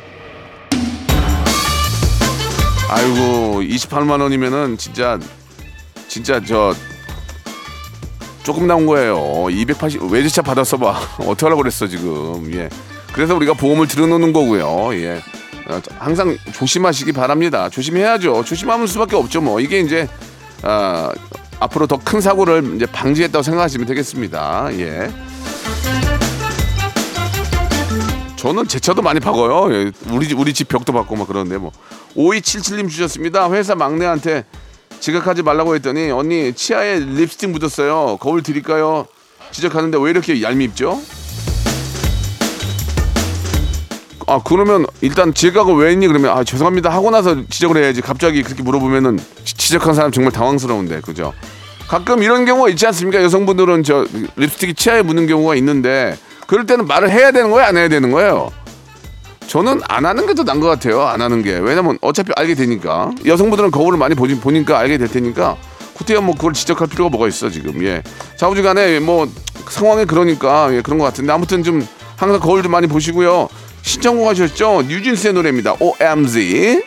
아이고 2.92 3.60
28만 3.62 4.20
원이면은 4.20 4.76
진짜 4.76 5.18
진짜 6.08 6.40
저 6.44 6.74
조금 8.42 8.66
나온 8.66 8.84
거예요. 8.86 9.48
280 9.48 10.02
외제차 10.10 10.42
받았어 10.42 10.76
봐. 10.76 10.98
어떻게 11.20 11.46
하라고 11.46 11.62
그랬어 11.62 11.86
지금. 11.86 12.52
예. 12.52 12.68
그래서 13.12 13.36
우리가 13.36 13.52
보험을 13.54 13.86
들어놓는 13.86 14.32
거고요. 14.32 14.92
예. 14.94 15.20
어, 15.68 15.80
항상 15.98 16.36
조심하시기 16.52 17.12
바랍니다. 17.12 17.68
조심해야죠. 17.68 18.42
조심하면 18.44 18.88
수밖에 18.88 19.14
없죠. 19.14 19.40
뭐 19.40 19.60
이게 19.60 19.78
이제 19.78 20.08
아, 20.62 21.12
앞으로 21.60 21.86
더 21.86 21.96
큰 21.98 22.20
사고를 22.20 22.72
이제 22.74 22.86
방지했다고 22.86 23.42
생각하시면 23.44 23.86
되겠습니다. 23.86 24.68
예. 24.80 25.08
저는 28.40 28.66
제 28.68 28.80
차도 28.80 29.02
많이 29.02 29.20
박어요. 29.20 29.72
예, 29.74 29.92
우리 30.10 30.26
집 30.26 30.38
우리 30.38 30.54
집 30.54 30.68
벽도 30.68 30.92
박고 30.92 31.14
막 31.16 31.28
그러는데 31.28 31.58
뭐 31.58 31.72
5277님 32.16 32.88
주셨습니다. 32.88 33.50
회사 33.52 33.74
막내한테 33.74 34.44
지각하지 34.98 35.42
말라고 35.42 35.74
했더니 35.74 36.10
언니 36.10 36.52
치아에 36.54 37.00
립스틱 37.00 37.50
묻었어요. 37.50 38.16
거울 38.18 38.42
드릴까요? 38.42 39.06
지적하는데 39.50 39.98
왜 40.00 40.10
이렇게 40.10 40.40
얄밉죠? 40.42 41.00
아 44.26 44.40
그러면 44.44 44.86
일단 45.00 45.34
지적하고 45.34 45.74
왜 45.74 45.90
했니 45.90 46.06
그러면 46.06 46.30
아 46.36 46.44
죄송합니다 46.44 46.88
하고 46.88 47.10
나서 47.10 47.36
지적을 47.48 47.82
해야지 47.82 48.00
갑자기 48.00 48.42
그렇게 48.44 48.62
물어보면은 48.62 49.18
지- 49.44 49.54
지적한 49.56 49.94
사람 49.94 50.12
정말 50.12 50.32
당황스러운데 50.32 51.00
그죠? 51.00 51.32
가끔 51.88 52.22
이런 52.22 52.44
경우가 52.44 52.68
있지 52.70 52.86
않습니까? 52.86 53.22
여성분들은 53.24 53.82
저 53.82 54.06
립스틱이 54.36 54.74
치아에 54.74 55.02
묻는 55.02 55.26
경우가 55.26 55.56
있는데 55.56 56.16
그럴 56.50 56.66
때는 56.66 56.88
말을 56.88 57.12
해야 57.12 57.30
되는 57.30 57.48
거예요, 57.52 57.64
안 57.68 57.76
해야 57.76 57.86
되는 57.88 58.10
거예요? 58.10 58.50
저는 59.46 59.82
안 59.86 60.04
하는 60.04 60.26
게 60.26 60.34
더 60.34 60.42
나은 60.42 60.58
것 60.58 60.66
같아요. 60.66 61.02
안 61.02 61.20
하는 61.20 61.44
게. 61.44 61.52
왜냐면 61.52 61.96
어차피 62.00 62.32
알게 62.34 62.56
되니까. 62.56 63.12
여성분들은 63.24 63.70
거울을 63.70 63.96
많이 63.96 64.16
보지, 64.16 64.40
보니까 64.40 64.76
알게 64.80 64.98
될 64.98 65.06
테니까. 65.06 65.56
구태여 65.94 66.20
뭐 66.22 66.34
그걸 66.34 66.52
지적할 66.52 66.88
필요가 66.88 67.08
뭐가 67.08 67.28
있어, 67.28 67.50
지금. 67.50 67.84
예. 67.84 68.02
좌우지간에 68.36 68.98
뭐 68.98 69.28
상황이 69.68 70.04
그러니까 70.06 70.74
예, 70.74 70.82
그런 70.82 70.98
것 70.98 71.04
같은데. 71.04 71.32
아무튼 71.32 71.62
좀 71.62 71.86
항상 72.16 72.40
거울 72.40 72.64
좀 72.64 72.72
많이 72.72 72.88
보시고요. 72.88 73.48
신청곡 73.82 74.26
하셨죠? 74.30 74.82
뉴진스의 74.88 75.34
노래입니다. 75.34 75.76
OMG. 75.78 76.82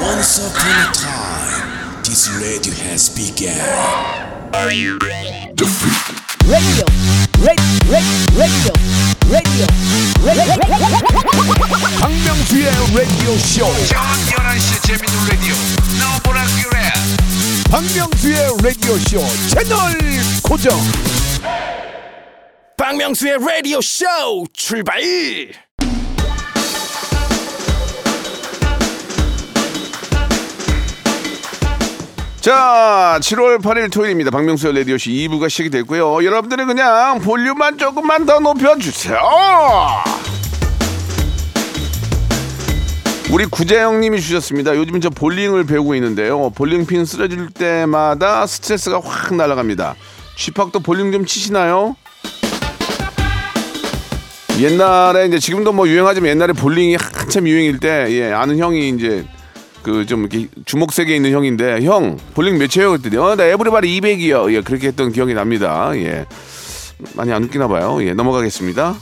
Once 0.00 0.40
radio 6.52 6.84
radio, 7.40 7.64
radio, 7.88 8.28
radio, 8.36 8.72
radio, 9.32 9.66
박명수의 11.98 12.66
라디오 12.94 13.38
쇼. 13.38 13.64
저녁 13.86 14.04
11시 14.26 14.68
재밌는 14.86 15.28
라디오. 15.30 15.54
너보라 15.98 16.44
그래. 16.62 16.76
박명수의 17.70 18.36
라디오 18.62 18.98
쇼 18.98 19.24
채널 19.48 19.96
고정. 20.42 20.78
박명수의 22.76 23.38
라디오 23.40 23.80
쇼 23.80 24.04
출발 24.52 25.00
자, 32.42 33.20
7월 33.20 33.62
8일 33.62 33.92
토요일입니다. 33.92 34.32
박명수의 34.32 34.74
라디오쇼 34.78 35.10
2부가 35.10 35.48
시작이 35.48 35.70
됐고요. 35.70 36.24
여러분들은 36.24 36.66
그냥 36.66 37.20
볼륨만 37.20 37.78
조금만 37.78 38.26
더 38.26 38.40
높여주세요. 38.40 39.16
우리 43.30 43.46
구재영님이 43.46 44.20
주셨습니다. 44.20 44.74
요즘 44.74 45.00
저 45.00 45.08
볼링을 45.08 45.66
배우고 45.66 45.94
있는데요. 45.94 46.50
볼링핀 46.50 47.04
쓰러질 47.04 47.50
때마다 47.50 48.44
스트레스가 48.48 49.00
확 49.04 49.36
날아갑니다. 49.36 49.94
쥐팍도 50.36 50.80
볼링 50.80 51.12
좀 51.12 51.24
치시나요? 51.24 51.94
옛날에 54.58 55.26
이제 55.26 55.38
지금도 55.38 55.70
뭐 55.70 55.86
유행하지만 55.86 56.30
옛날에 56.30 56.54
볼링이 56.54 56.96
한참 56.96 57.46
유행일 57.46 57.78
때 57.78 58.06
예, 58.10 58.32
아는 58.32 58.58
형이 58.58 58.88
이제 58.88 59.24
그 59.82 60.04
좀 60.06 60.20
이렇게 60.20 60.48
주먹색에 60.64 61.14
있는 61.14 61.32
형인데 61.32 61.82
형 61.82 62.18
볼링 62.34 62.58
몇 62.58 62.68
쳐요? 62.68 62.90
그랬더니 62.90 63.16
어나 63.16 63.44
에브리바디 63.44 64.00
200이요. 64.00 64.52
예 64.54 64.60
그렇게 64.60 64.88
했던 64.88 65.12
기억이 65.12 65.34
납니다. 65.34 65.90
예. 65.94 66.26
많이 67.14 67.32
안 67.32 67.42
웃기나 67.44 67.68
봐요. 67.68 67.98
예 68.02 68.14
넘어가겠습니다. 68.14 68.94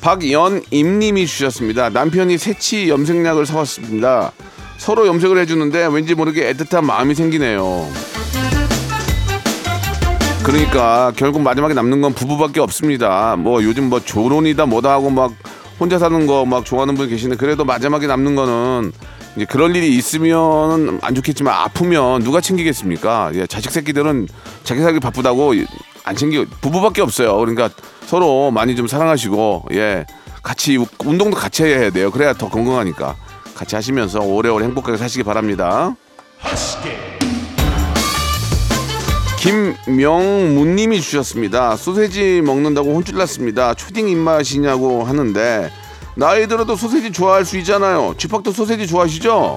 박연임님이 0.00 1.26
주셨습니다. 1.26 1.88
남편이 1.90 2.36
새치 2.38 2.88
염색약을 2.88 3.46
사왔습니다. 3.46 4.32
서로 4.76 5.06
염색을 5.06 5.38
해주는데 5.38 5.86
왠지 5.92 6.14
모르게 6.16 6.52
애틋한 6.52 6.82
마음이 6.84 7.14
생기네요. 7.14 7.88
그러니까 10.42 11.12
결국 11.14 11.42
마지막에 11.42 11.72
남는 11.72 12.00
건 12.00 12.14
부부밖에 12.14 12.58
없습니다. 12.58 13.36
뭐 13.38 13.62
요즘 13.62 13.88
뭐 13.88 14.00
조론이다 14.00 14.66
뭐다 14.66 14.90
하고 14.90 15.08
막 15.08 15.32
혼자 15.80 15.98
사는 15.98 16.26
거 16.26 16.44
막 16.44 16.64
좋아하는 16.64 16.94
분 16.94 17.08
계시는데 17.08 17.38
그래도 17.38 17.64
마지막에 17.64 18.06
남는 18.06 18.34
거는 18.36 18.92
이제 19.36 19.44
그럴 19.46 19.74
일이 19.74 19.96
있으면 19.96 20.98
안 21.02 21.14
좋겠지만 21.14 21.54
아프면 21.54 22.22
누가 22.22 22.40
챙기겠습니까? 22.40 23.30
예, 23.34 23.46
자식 23.46 23.70
새끼들은 23.70 24.28
자기 24.64 24.80
살기 24.82 25.00
바쁘다고 25.00 25.54
안 26.04 26.16
챙기 26.16 26.44
부부밖에 26.60 27.00
없어요. 27.00 27.36
그러니까 27.38 27.70
서로 28.06 28.50
많이 28.50 28.76
좀 28.76 28.86
사랑하시고 28.86 29.66
예 29.72 30.04
같이 30.42 30.76
운동도 31.04 31.36
같이 31.36 31.62
해야 31.64 31.90
돼요. 31.90 32.10
그래야 32.10 32.32
더 32.34 32.48
건강하니까 32.48 33.16
같이 33.54 33.74
하시면서 33.76 34.20
오래오래 34.20 34.64
행복하게 34.66 34.98
사시기 34.98 35.22
바랍니다. 35.24 35.94
김명문님이 39.42 41.00
주셨습니다. 41.00 41.74
소세지 41.76 42.42
먹는다고 42.44 42.94
혼쭐 42.94 43.18
났습니다. 43.18 43.74
초딩 43.74 44.08
입맛이냐고 44.08 45.02
하는데 45.02 45.68
나이 46.14 46.46
들어도 46.46 46.76
소세지 46.76 47.10
좋아할 47.10 47.44
수 47.44 47.58
있잖아요. 47.58 48.14
쥐팍도 48.16 48.52
소세지 48.52 48.86
좋아하시죠? 48.86 49.56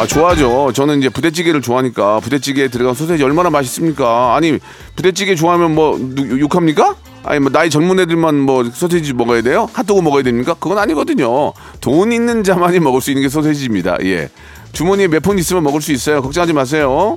아 0.00 0.06
좋아하죠. 0.08 0.72
저는 0.74 0.98
이제 0.98 1.08
부대찌개를 1.08 1.62
좋아하니까 1.62 2.18
부대찌개에 2.18 2.66
들어간 2.66 2.94
소세지 2.94 3.22
얼마나 3.22 3.48
맛있습니까? 3.48 4.34
아니 4.34 4.58
부대찌개 4.96 5.36
좋아하면 5.36 5.72
뭐 5.72 5.96
누- 5.96 6.40
욕합니까? 6.40 6.96
아니 7.22 7.38
뭐 7.38 7.52
나이 7.52 7.70
젊은 7.70 8.00
애들만 8.00 8.40
뭐 8.40 8.64
소세지 8.64 9.12
먹어야 9.12 9.40
돼요? 9.42 9.70
핫도그 9.72 10.00
먹어야 10.02 10.24
됩니까? 10.24 10.56
그건 10.58 10.78
아니거든요. 10.78 11.52
돈 11.80 12.10
있는 12.10 12.42
자만이 12.42 12.80
먹을 12.80 13.00
수 13.00 13.12
있는 13.12 13.22
게 13.22 13.28
소세지입니다. 13.28 13.98
예. 14.02 14.30
주머니에 14.74 15.08
몇 15.08 15.20
푼 15.22 15.38
있으면 15.38 15.62
먹을 15.62 15.80
수 15.80 15.92
있어요. 15.92 16.20
걱정하지 16.20 16.52
마세요. 16.52 17.16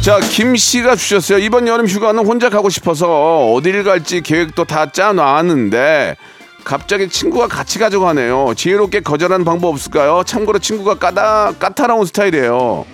자, 0.00 0.18
김 0.20 0.56
씨가 0.56 0.96
주셨어요. 0.96 1.38
이번 1.38 1.68
여름 1.68 1.86
휴가는 1.86 2.24
혼자 2.24 2.48
가고 2.48 2.70
싶어서 2.70 3.52
어디를 3.52 3.84
갈지 3.84 4.22
계획도 4.22 4.64
다 4.64 4.90
짜놨는데 4.90 6.16
갑자기 6.64 7.08
친구가 7.08 7.48
같이 7.48 7.78
가자고 7.78 8.08
하네요. 8.08 8.54
지혜롭게 8.56 9.00
거절하는 9.00 9.44
방법 9.44 9.68
없을까요? 9.74 10.22
참고로 10.24 10.60
친구가 10.60 10.94
까다 10.94 11.52
까다로운 11.58 12.06
스타일이에요. 12.06 12.86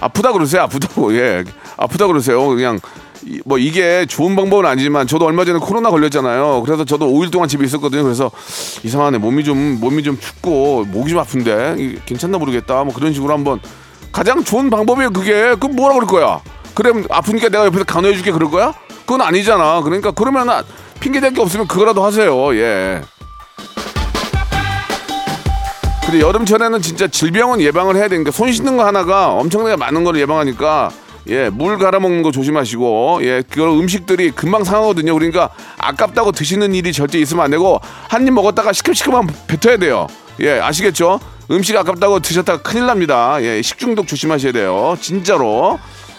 아프다 0.00 0.32
그러세요. 0.32 0.62
아프다고. 0.62 1.14
예. 1.16 1.44
아프다 1.76 2.06
그러세요. 2.06 2.46
그냥 2.48 2.76
이- 2.76 2.80
뭐 3.44 3.58
이게 3.58 4.06
좋은 4.06 4.36
방법은 4.36 4.66
아니지만 4.66 5.06
저도 5.06 5.26
얼마 5.26 5.44
전에 5.44 5.58
코로나 5.58 5.90
걸렸잖아요. 5.90 6.62
그래서 6.64 6.84
저도 6.84 7.06
5일 7.08 7.30
동안 7.32 7.48
집에 7.48 7.64
있었거든요. 7.64 8.02
그래서 8.02 8.30
이상하네. 8.84 9.18
몸이 9.18 9.44
좀 9.44 9.78
몸이 9.80 10.02
좀 10.02 10.18
춥고 10.18 10.84
목이 10.86 11.10
좀 11.10 11.18
아픈데 11.20 11.96
괜찮나 12.06 12.38
모르겠다. 12.38 12.84
뭐 12.84 12.92
그런 12.94 13.12
식으로 13.12 13.32
한번 13.32 13.60
가장 14.12 14.42
좋은 14.44 14.70
방법이에요. 14.70 15.10
그게 15.10 15.54
그럼 15.58 15.76
뭐라 15.76 15.94
그럴 15.94 16.06
거야? 16.06 16.40
그래 16.74 16.92
아프니까 17.10 17.48
내가 17.48 17.66
옆에서 17.66 17.84
간호해 17.84 18.14
줄게 18.14 18.30
그럴 18.32 18.50
거야? 18.50 18.72
그건 19.00 19.20
아니잖아. 19.22 19.80
그러니까 19.82 20.10
그러면 20.10 20.48
핑계 21.00 21.20
댈 21.20 21.32
게 21.32 21.40
없으면 21.40 21.66
그거라도 21.66 22.04
하세요. 22.04 22.54
예. 22.56 23.02
근데 26.04 26.20
여름철에는 26.20 26.80
진짜 26.82 27.08
질병은 27.08 27.60
예방을 27.60 27.96
해야 27.96 28.06
되니까 28.08 28.30
손 28.30 28.52
씻는 28.52 28.76
거 28.76 28.86
하나가 28.86 29.32
엄청나게 29.32 29.74
많은 29.76 30.04
걸 30.04 30.16
예방하니까 30.18 30.90
예, 31.28 31.50
물 31.50 31.78
갈아 31.78 31.98
먹는 31.98 32.22
거 32.22 32.30
조심하시고 32.30 33.20
예, 33.22 33.42
그런 33.50 33.78
음식들이 33.78 34.30
금방 34.30 34.64
상하거든요. 34.64 35.12
그러니까 35.14 35.50
아깝다고 35.78 36.32
드시는 36.32 36.74
일이 36.74 36.92
절대 36.92 37.18
있으면 37.18 37.44
안 37.44 37.50
되고 37.50 37.80
한 38.08 38.26
입 38.26 38.32
먹었다가 38.32 38.72
시큼시큼한 38.72 39.28
뱉어야 39.46 39.76
돼요. 39.76 40.06
예, 40.40 40.60
아시겠죠? 40.60 41.18
음식 41.50 41.76
아깝다고 41.76 42.20
드셨다가 42.20 42.62
큰일 42.62 42.86
납니다. 42.86 43.38
예, 43.40 43.62
식중독 43.62 44.06
조심하셔야 44.06 44.52
돼요. 44.52 44.96
진짜로. 45.00 45.78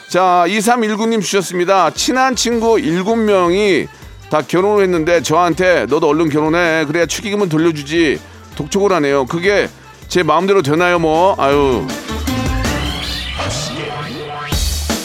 자, 0.09 0.45
2319님 0.47 1.21
주셨습니다. 1.21 1.89
친한 1.91 2.35
친구 2.35 2.75
7명이 2.77 3.87
다 4.29 4.41
결혼을 4.41 4.83
했는데 4.83 5.21
저한테 5.21 5.85
너도 5.89 6.07
얼른 6.07 6.29
결혼해. 6.29 6.85
그래야 6.85 7.05
축의금은 7.05 7.49
돌려주지. 7.49 8.19
독촉을 8.55 8.91
하네요. 8.93 9.25
그게 9.25 9.67
제 10.07 10.23
마음대로 10.23 10.61
되나요, 10.61 10.97
뭐? 10.99 11.35
아유. 11.37 11.85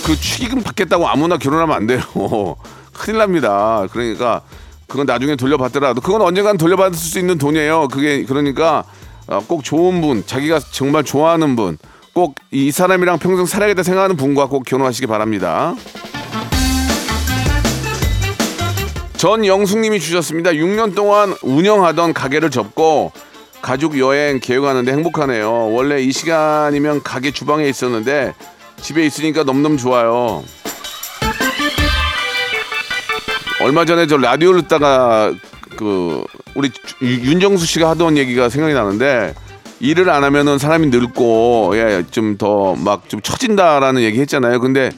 그 0.05 0.19
축의금 0.19 0.63
받겠다고 0.63 1.09
아무나 1.09 1.37
결혼하면 1.37 1.77
안 1.77 1.87
돼요. 1.87 2.01
큰일 2.93 3.19
납니다. 3.19 3.87
그러니까 3.93 4.43
그건 4.87 5.07
나중에 5.07 5.37
돌려받더라도 5.37 6.01
그건 6.01 6.23
언젠간 6.23 6.59
돌려받을 6.59 6.97
수 6.97 7.19
있는 7.19 7.39
돈이에요. 7.39 7.89
그게 7.89 8.25
그러니까 8.25 8.85
어, 9.27 9.43
꼭 9.47 9.65
좋은 9.65 10.01
분, 10.01 10.25
자기가 10.27 10.59
정말 10.73 11.05
좋아하는 11.05 11.57
분, 11.57 11.79
꼭 12.13 12.35
이 12.55 12.71
사람이랑 12.71 13.19
평생 13.19 13.47
살아야겠다 13.47 13.83
생각하는 13.83 14.17
분과 14.17 14.47
꼭 14.47 14.65
결혼하시기 14.67 15.07
바랍니다. 15.07 15.75
전영숙님이 19.17 20.01
주셨습니다. 20.01 20.51
6년 20.51 20.95
동안 20.95 21.35
운영하던 21.43 22.13
가게를 22.13 22.51
접고 22.51 23.13
가족 23.63 23.99
여행 23.99 24.39
계획하는데 24.41 24.93
행복하네요. 24.93 25.73
원래 25.73 26.03
이 26.03 26.13
시간이면 26.13 27.03
가게 27.05 27.31
주방에 27.31 27.67
있었는데 27.69 28.35
집에 28.83 29.07
있으니까 29.07 29.45
너무너무 29.45 29.77
좋아요. 29.77 30.43
얼마 33.61 33.85
전에 33.85 34.07
저 34.07 34.17
라디오를 34.17 34.63
듣다가 34.63 35.33
그 35.77 36.25
우리 36.55 36.71
유- 37.03 37.07
윤정수 37.31 37.65
씨가 37.65 37.91
하던 37.91 38.19
얘기가 38.19 38.49
생각이 38.49 38.75
나는데 38.75 39.35
일을 39.81 40.11
안 40.11 40.25
하면은 40.25 40.59
사람이 40.59 40.89
늙고 40.89 41.73
예, 41.75 42.05
좀 42.11 42.37
더 42.39 42.75
막 42.77 43.03
좀 43.09 43.21
처진다라는 43.21 44.03
얘기 44.03 44.21
했잖아요. 44.21 44.61
근데 44.61 44.91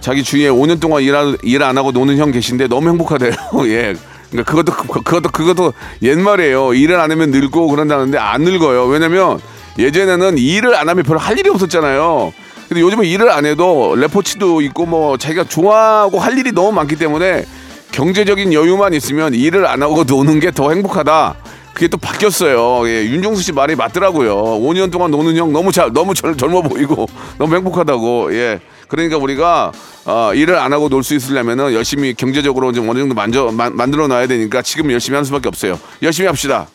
자기 0.00 0.22
주위에 0.22 0.48
5년 0.48 0.80
동안 0.80 1.02
일 1.02 1.62
안 1.62 1.78
하고 1.78 1.90
노는 1.92 2.16
형 2.16 2.32
계신데 2.32 2.68
너무 2.68 2.88
행복하대요. 2.88 3.32
예. 3.66 3.94
그러니까 4.30 4.50
그것도 4.50 4.72
그- 4.72 5.02
그것도 5.02 5.30
그것도 5.30 5.72
옛말이에요. 6.02 6.74
일을 6.74 6.98
안 6.98 7.10
하면 7.10 7.30
늙고 7.30 7.68
그런다는데 7.68 8.18
안 8.18 8.42
늙어요. 8.42 8.86
왜냐면 8.86 9.40
예전에는 9.78 10.38
일을 10.38 10.74
안 10.74 10.88
하면 10.88 11.04
별로 11.04 11.18
할 11.18 11.38
일이 11.38 11.50
없었잖아요. 11.50 12.32
근데 12.68 12.80
요즘은 12.80 13.04
일을 13.04 13.30
안 13.30 13.46
해도 13.46 13.94
레포츠도 13.96 14.60
있고 14.62 14.86
뭐 14.86 15.16
자기가 15.16 15.44
좋아하고 15.44 16.18
할 16.18 16.36
일이 16.38 16.52
너무 16.52 16.72
많기 16.72 16.96
때문에 16.96 17.44
경제적인 17.92 18.52
여유만 18.52 18.92
있으면 18.94 19.34
일을 19.34 19.66
안 19.66 19.82
하고 19.82 20.04
노는 20.04 20.40
게 20.40 20.50
더 20.50 20.70
행복하다. 20.70 21.36
그게 21.74 21.88
또 21.88 21.98
바뀌었어요. 21.98 22.88
예, 22.88 23.04
윤종수 23.04 23.42
씨 23.42 23.52
말이 23.52 23.76
맞더라고요. 23.76 24.34
5년 24.60 24.90
동안 24.90 25.10
노는 25.10 25.36
형 25.36 25.52
너무 25.52 25.70
잘 25.72 25.92
너무 25.92 26.14
젊, 26.14 26.34
젊어 26.36 26.62
보이고 26.62 27.06
너무 27.38 27.54
행복하다고. 27.54 28.34
예. 28.34 28.60
그러니까 28.88 29.18
우리가 29.18 29.72
어, 30.06 30.30
일을 30.34 30.56
안 30.56 30.72
하고 30.72 30.88
놀 30.88 31.02
수 31.02 31.14
있으려면은 31.14 31.74
열심히 31.74 32.14
경제적으로 32.14 32.72
좀 32.72 32.88
어느 32.88 32.98
정도 32.98 33.14
만져, 33.14 33.50
만, 33.52 33.76
만들어 33.76 34.08
놔야 34.08 34.26
되니까 34.26 34.62
지금 34.62 34.90
열심히 34.90 35.16
하는 35.16 35.24
수밖에 35.26 35.48
없어요. 35.48 35.78
열심히 36.02 36.26
합시다. 36.28 36.66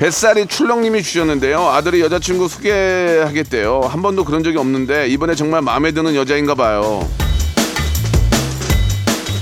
뱃살이 0.00 0.46
출렁님이 0.46 1.02
주셨는데요. 1.02 1.60
아들이 1.60 2.00
여자친구 2.00 2.48
소개하겠대요. 2.48 3.80
한 3.82 4.00
번도 4.00 4.24
그런 4.24 4.42
적이 4.42 4.56
없는데 4.56 5.08
이번에 5.08 5.34
정말 5.34 5.60
마음에 5.60 5.92
드는 5.92 6.14
여자인가 6.14 6.54
봐요. 6.54 7.06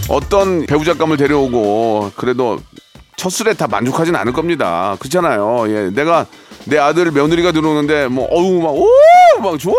어떤 0.08 0.66
배우 0.66 0.84
작감을 0.84 1.16
데려오고 1.16 2.10
그래도 2.16 2.58
첫 3.16 3.30
술에 3.30 3.54
다 3.54 3.68
만족하진 3.68 4.16
않을 4.16 4.32
겁니다. 4.32 4.96
그렇잖아요. 4.98 5.66
예, 5.68 5.90
내가 5.90 6.26
내 6.64 6.76
아들 6.76 7.12
며느리가 7.12 7.52
들어오는데 7.52 8.08
뭐 8.08 8.26
어우 8.28 8.60
막 8.60 8.72
오 8.72 8.88
막 9.40 9.56
좋아우 9.60 9.76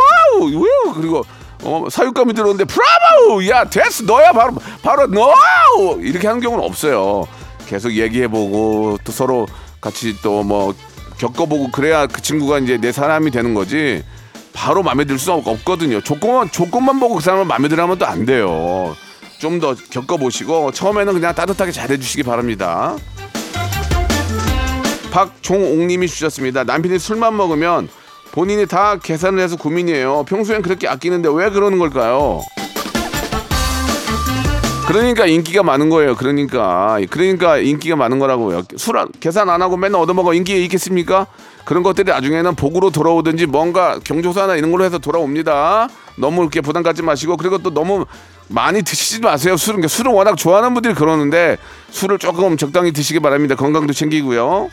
우 0.49 0.93
그리고 0.93 1.25
어, 1.63 1.87
사육감이 1.91 2.33
들어오는데 2.33 2.63
브라보 2.63 3.45
야 3.49 3.65
됐어 3.65 4.05
너야 4.05 4.31
바로 4.31 4.53
바로 4.81 5.07
너 5.07 5.33
이렇게 5.99 6.25
하는 6.25 6.39
경우는 6.41 6.63
없어요. 6.63 7.27
계속 7.67 7.91
얘기해보고 7.91 8.99
또 9.03 9.11
서로 9.11 9.45
같이 9.81 10.15
또 10.21 10.43
뭐 10.43 10.73
겪어보고 11.17 11.71
그래야 11.71 12.07
그 12.07 12.21
친구가 12.21 12.59
이제 12.59 12.77
내 12.77 12.91
사람이 12.91 13.31
되는 13.31 13.53
거지. 13.53 14.03
바로 14.53 14.83
마음에 14.83 15.05
들수 15.05 15.31
없거든요. 15.33 16.01
조건만 16.01 16.49
조건만 16.51 16.99
보고 16.99 17.15
그 17.15 17.21
사람을 17.21 17.45
마음에 17.45 17.67
들어하면 17.67 17.97
또 17.97 18.05
안 18.05 18.25
돼요. 18.25 18.95
좀 19.39 19.59
더 19.59 19.73
겪어보시고 19.75 20.71
처음에는 20.71 21.13
그냥 21.13 21.33
따뜻하게 21.35 21.71
잘해주시기 21.71 22.23
바랍니다. 22.23 22.95
박종옥님이 25.11 26.07
주셨습니다. 26.07 26.63
남편이 26.63 26.99
술만 26.99 27.35
먹으면 27.35 27.89
본인이 28.31 28.65
다 28.67 28.97
계산을 28.97 29.41
해서 29.41 29.55
고민이에요. 29.55 30.23
평소엔 30.27 30.61
그렇게 30.61 30.87
아끼는데 30.87 31.29
왜 31.33 31.49
그러는 31.49 31.79
걸까요? 31.79 32.41
그러니까 34.89 35.27
인기가 35.27 35.61
많은 35.61 35.91
거예요. 35.91 36.15
그러니까 36.15 36.97
그러니까 37.11 37.59
인기가 37.59 37.95
많은 37.95 38.17
거라고요. 38.17 38.63
술 38.75 38.97
안- 38.97 39.07
계산 39.19 39.47
안 39.47 39.61
하고 39.61 39.77
맨날 39.77 40.01
얻어먹어 40.01 40.33
인기에 40.33 40.57
있겠습니까? 40.63 41.27
그런 41.63 41.83
것들이 41.83 42.09
나중에는 42.11 42.55
복으로 42.55 42.89
돌아오든지 42.89 43.45
뭔가 43.45 43.99
경조사나 44.03 44.55
이런 44.55 44.71
걸로 44.71 44.83
해서 44.85 44.97
돌아옵니다. 44.97 45.89
너무 46.17 46.41
이렇게 46.41 46.61
부담 46.61 46.81
갖지 46.81 47.03
마시고 47.03 47.37
그리고 47.37 47.59
또 47.59 47.71
너무 47.71 48.07
많이 48.47 48.81
드시지 48.81 49.19
마세요. 49.21 49.57
술은 49.57 49.87
술을 49.87 50.11
워낙 50.11 50.35
좋아하는 50.35 50.73
분들이 50.73 50.95
그러는데 50.95 51.57
술을 51.91 52.17
조금 52.17 52.57
적당히 52.57 52.91
드시기 52.91 53.19
바랍니다. 53.19 53.53
건강도 53.53 53.93
챙기고요. 53.93 54.71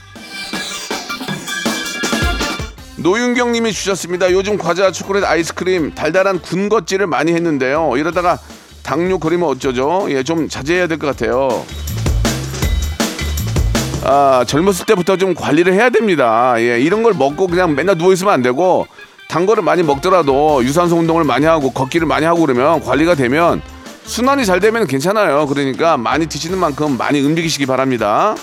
노윤경 2.97 3.53
님이 3.53 3.71
주셨습니다. 3.75 4.33
요즘 4.33 4.57
과자, 4.57 4.91
초콜릿, 4.91 5.25
아이스크림 5.25 5.95
달달한 5.95 6.41
군것질을 6.41 7.07
많이 7.07 7.35
했는데요. 7.35 7.93
이러다가 7.99 8.39
당뇨 8.87 9.19
걸리면 9.19 9.49
어쩌죠? 9.49 10.07
예, 10.11 10.23
좀 10.23 10.49
자제해야 10.49 10.87
될 10.87 10.97
것 10.99 11.09
같아요. 11.09 11.65
아, 14.05 14.45
젊었을 14.47 14.87
때부터 14.87 15.17
좀 15.17 15.35
관리를 15.35 15.73
해야 15.75 15.91
됩니다. 15.91 16.55
예, 16.59 16.81
이런 16.81 17.03
걸 17.03 17.13
먹고 17.13 17.49
그냥 17.49 17.75
맨날 17.75 17.99
누워 17.99 18.13
있으면 18.13 18.33
안 18.33 18.43
되고 18.43 18.87
단 19.29 19.45
거를 19.45 19.65
많이 19.65 19.83
먹더라도 19.83 20.63
유산소 20.63 20.97
운동을 20.97 21.25
많이 21.25 21.45
하고 21.47 21.73
걷기를 21.73 22.07
많이 22.07 22.25
하고 22.25 22.43
그러면 22.43 22.81
관리가 22.81 23.17
되면 23.17 23.61
순환이 24.05 24.47
잘 24.47 24.61
되면 24.61 24.87
괜찮아요. 24.87 25.49
그러니까 25.49 25.97
많이 25.97 26.27
드시는 26.27 26.57
만큼 26.57 26.97
많이 26.97 27.21
움직이시기 27.21 27.67
바랍니다. 27.67 28.37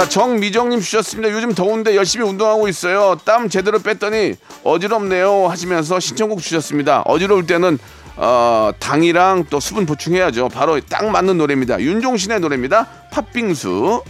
자, 0.00 0.08
정미정님 0.08 0.80
주셨습니다. 0.80 1.30
요즘 1.30 1.52
더운데 1.52 1.94
열심히 1.94 2.26
운동하고 2.26 2.68
있어요. 2.68 3.18
땀 3.22 3.50
제대로 3.50 3.78
뺐더니 3.80 4.32
어지럽네요. 4.64 5.46
하시면서 5.46 6.00
신청곡 6.00 6.40
주셨습니다. 6.40 7.02
어지러울 7.02 7.46
때는 7.46 7.78
어, 8.16 8.70
당이랑 8.78 9.44
또 9.50 9.60
수분 9.60 9.84
보충해야죠. 9.84 10.48
바로 10.48 10.80
딱 10.80 11.04
맞는 11.04 11.36
노래입니다. 11.36 11.80
윤종신의 11.80 12.40
노래입니다. 12.40 12.86
팥빙수. 13.10 14.02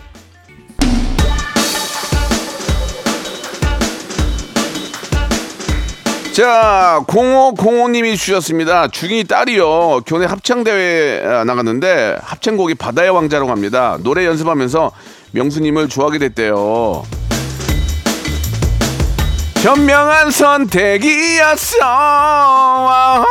자, 6.33 7.05
0505님이 7.09 8.17
주셨습니다. 8.17 8.87
중이 8.87 9.25
딸이요. 9.25 10.03
교내 10.07 10.27
합창대회 10.27 11.27
아, 11.27 11.45
나갔는데 11.45 12.17
합창곡이 12.23 12.77
바다의 12.77 13.11
왕자라고 13.11 13.51
합니다. 13.51 13.99
노래 14.05 14.25
연습하면서 14.25 14.93
명수님을 15.33 15.89
좋아하게 15.89 16.19
됐대요. 16.19 17.05
현명한 19.63 20.31
선택이었어. 20.31 21.77
아, 21.83 23.25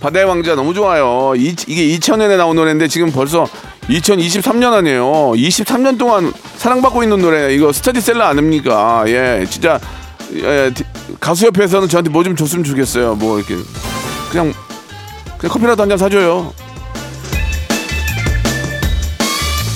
바다의 0.00 0.26
왕자 0.26 0.54
너무 0.54 0.74
좋아요. 0.74 1.32
이, 1.36 1.54
이게 1.66 1.98
2000년에 1.98 2.36
나온 2.36 2.56
노래인데 2.56 2.88
지금 2.88 3.10
벌써 3.10 3.46
2023년 3.88 4.72
아니에요. 4.74 5.04
23년 5.34 5.98
동안 5.98 6.32
사랑받고 6.56 7.02
있는 7.02 7.20
노래. 7.20 7.54
이거 7.54 7.72
스타디셀러 7.72 8.22
아닙니까? 8.24 9.04
예, 9.06 9.44
진짜 9.48 9.80
예, 10.34 10.70
디- 10.74 10.84
가수 11.20 11.46
협회에서는 11.46 11.88
저한테 11.88 12.10
뭐 12.10 12.22
좀 12.22 12.36
줬으면 12.36 12.64
좋겠어요. 12.64 13.14
뭐 13.14 13.38
이렇게 13.38 13.56
그냥 14.30 14.52
그냥 15.38 15.52
커피라도 15.52 15.82
한 15.82 15.88
잔 15.88 15.96
사줘요. 15.98 16.52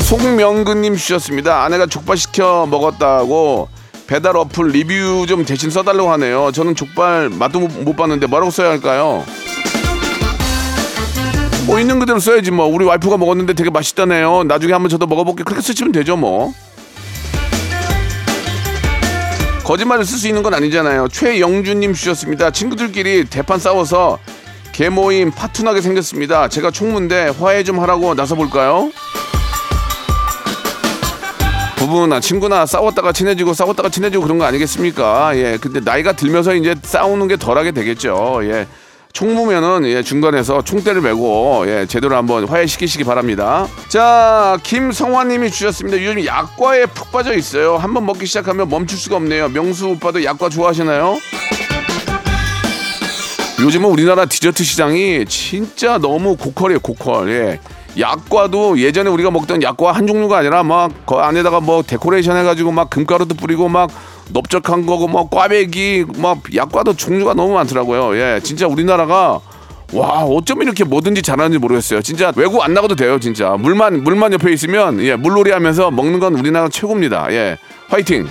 송명근님 0.09 0.97
주셨습니다. 0.97 1.65
아내가 1.65 1.85
족발 1.85 2.17
시켜 2.17 2.67
먹었다고 2.71 3.69
배달 4.07 4.39
어플 4.39 4.69
리뷰 4.69 5.27
좀 5.29 5.45
대신 5.45 5.69
써달라고 5.69 6.11
하네요. 6.13 6.51
저는 6.51 6.75
족발 6.75 7.29
맛도 7.29 7.61
못, 7.61 7.71
못 7.83 7.95
봤는데 7.95 8.27
뭐라고 8.27 8.51
써야 8.51 8.71
할까요? 8.71 9.23
뭐 11.67 11.79
있는 11.79 11.99
그대로 11.99 12.19
써야지 12.21 12.51
뭐. 12.51 12.65
우리 12.65 12.87
와이프가 12.87 13.19
먹었는데 13.19 13.53
되게 13.53 13.69
맛있다네요. 13.69 14.45
나중에 14.45 14.73
한번 14.73 14.89
저도 14.89 15.07
먹어볼게. 15.07 15.45
그렇게 15.45 15.61
쓰시면 15.61 15.93
되죠 15.93 16.17
뭐. 16.17 16.55
거짓말을 19.65 20.07
쓸 20.07 20.17
수 20.17 20.27
있는 20.27 20.43
건 20.43 20.55
아니잖아요. 20.55 21.09
최영준님 21.09 21.93
주셨습니다. 21.93 22.51
친구들끼리 22.51 23.27
대판 23.27 23.59
싸워서 23.59 24.19
개모임 24.73 25.33
파투나게 25.33 25.83
생겼습니다. 25.83 26.49
제가 26.49 26.71
총무인데 26.71 27.35
화해 27.39 27.63
좀 27.63 27.79
하라고 27.81 28.15
나서 28.15 28.37
볼까요? 28.37 28.91
부부나 31.79 32.19
친구나 32.19 32.67
싸웠다가 32.67 33.13
친해지고 33.13 33.55
싸웠다가 33.55 33.89
친해지고 33.89 34.25
그런 34.25 34.39
거 34.39 34.45
아니겠습니까? 34.45 35.37
예. 35.37 35.59
근데 35.61 35.81
나이가 35.81 36.13
들면서 36.13 36.55
이제 36.55 36.75
싸우는 36.83 37.29
게 37.29 37.37
덜하게 37.37 37.71
되겠죠. 37.71 38.41
예. 38.43 38.67
총무면은 39.13 39.87
예, 39.87 40.03
중간에서 40.03 40.63
총대를 40.63 41.01
메고 41.01 41.65
예, 41.67 41.87
제대로 41.87 42.17
한번 42.17 42.47
화해시키시기 42.47 43.05
바랍니다. 43.05 43.67
자, 43.89 44.59
김성환님이 44.63 45.51
주셨습니다. 45.51 46.03
요즘 46.05 46.27
약과에 46.27 46.87
푹 46.87 47.11
빠져 47.13 47.35
있어요. 47.35 47.77
한번 47.77 48.07
먹기 48.07 48.27
시작하면 48.27 48.69
멈출 48.69 48.99
수가 48.99 49.17
없네요. 49.17 49.49
명수 49.49 49.89
오빠도 49.89 50.23
약과 50.25 50.49
좋아하시나요? 50.51 51.17
요즘은 53.61 53.89
우리나라 53.89 54.25
디저트 54.25 54.63
시장이 54.63 55.25
진짜 55.27 55.99
너무 55.99 56.37
고퀄이에요, 56.37 56.81
고퀄. 56.81 57.29
예. 57.31 57.61
약과도 57.99 58.79
예전에 58.79 59.11
우리가 59.11 59.31
먹던 59.31 59.63
약과 59.63 59.93
한 59.93 60.07
종류가 60.07 60.39
아니라 60.39 60.63
막 60.63 60.91
그 61.07 61.15
안에다가 61.17 61.61
뭐 61.61 61.83
데코레이션 61.83 62.37
해가지고 62.37 62.71
막 62.71 62.91
금가루도 62.91 63.35
뿌리고 63.35 63.69
막 63.69 63.91
넓적한 64.31 64.85
거고 64.87 65.09
뭐 65.09 65.29
꽈배기 65.29 66.05
막 66.19 66.39
약과도 66.55 66.95
종류가 66.95 67.35
너무 67.35 67.55
많더라고요. 67.55 68.17
예, 68.17 68.41
진짜 68.43 68.67
우리나라가 68.67 69.41
와 69.95 70.23
어쩜 70.25 70.61
이렇게 70.63 70.85
뭐든지 70.85 71.23
잘하는지 71.23 71.59
모르겠어요. 71.59 72.03
진짜 72.03 72.31
외국 72.37 72.63
안 72.63 72.75
나가도 72.75 72.95
돼요, 72.95 73.19
진짜 73.19 73.57
물만 73.59 74.05
물만 74.05 74.35
옆에 74.35 74.53
있으면 74.53 75.01
예 75.03 75.17
물놀이 75.17 75.51
하면서 75.51 75.91
먹는 75.91 76.21
건 76.21 76.35
우리나라 76.35 76.69
최고입니다. 76.69 77.29
예, 77.31 77.57
화이팅. 77.89 78.29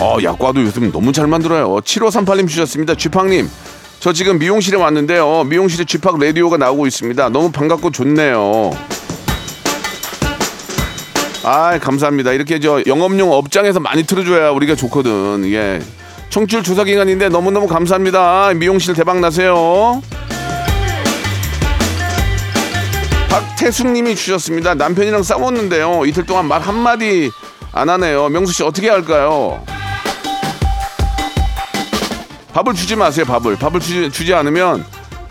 어, 0.00 0.18
약과도 0.22 0.60
요즘 0.62 0.90
너무 0.92 1.12
잘 1.12 1.26
만들어요. 1.28 1.76
7538님 1.76 2.48
주셨습니다. 2.48 2.94
쥐팡님, 2.96 3.48
저 4.02 4.12
지금 4.12 4.36
미용실에 4.40 4.76
왔는데요. 4.76 5.44
미용실에 5.44 5.84
쥐팡 5.84 6.18
라디오가 6.18 6.56
나오고 6.56 6.88
있습니다. 6.88 7.28
너무 7.28 7.52
반갑고 7.52 7.92
좋네요. 7.92 8.72
아, 11.44 11.78
감사합니다. 11.78 12.32
이렇게 12.32 12.58
저 12.58 12.82
영업용 12.84 13.30
업장에서 13.30 13.78
많이 13.78 14.02
틀어줘야 14.02 14.50
우리가 14.50 14.74
좋거든. 14.74 15.44
예. 15.52 15.80
청출 16.30 16.64
조사 16.64 16.82
기간인데 16.82 17.28
너무너무 17.28 17.68
감사합니다. 17.68 18.52
미용실 18.54 18.94
대박 18.94 19.20
나세요. 19.20 20.02
박태숙님이 23.28 24.16
주셨습니다. 24.16 24.74
남편이랑 24.74 25.22
싸웠는데요. 25.22 26.06
이틀 26.06 26.26
동안 26.26 26.48
말 26.48 26.60
한마디 26.60 27.30
안 27.70 27.88
하네요. 27.88 28.28
명수 28.30 28.52
씨 28.52 28.64
어떻게 28.64 28.90
할까요? 28.90 29.64
밥을 32.52 32.74
주지 32.74 32.96
마세요. 32.96 33.24
밥을 33.26 33.56
밥을 33.56 33.80
주지, 33.80 34.10
주지 34.10 34.34
않으면 34.34 34.84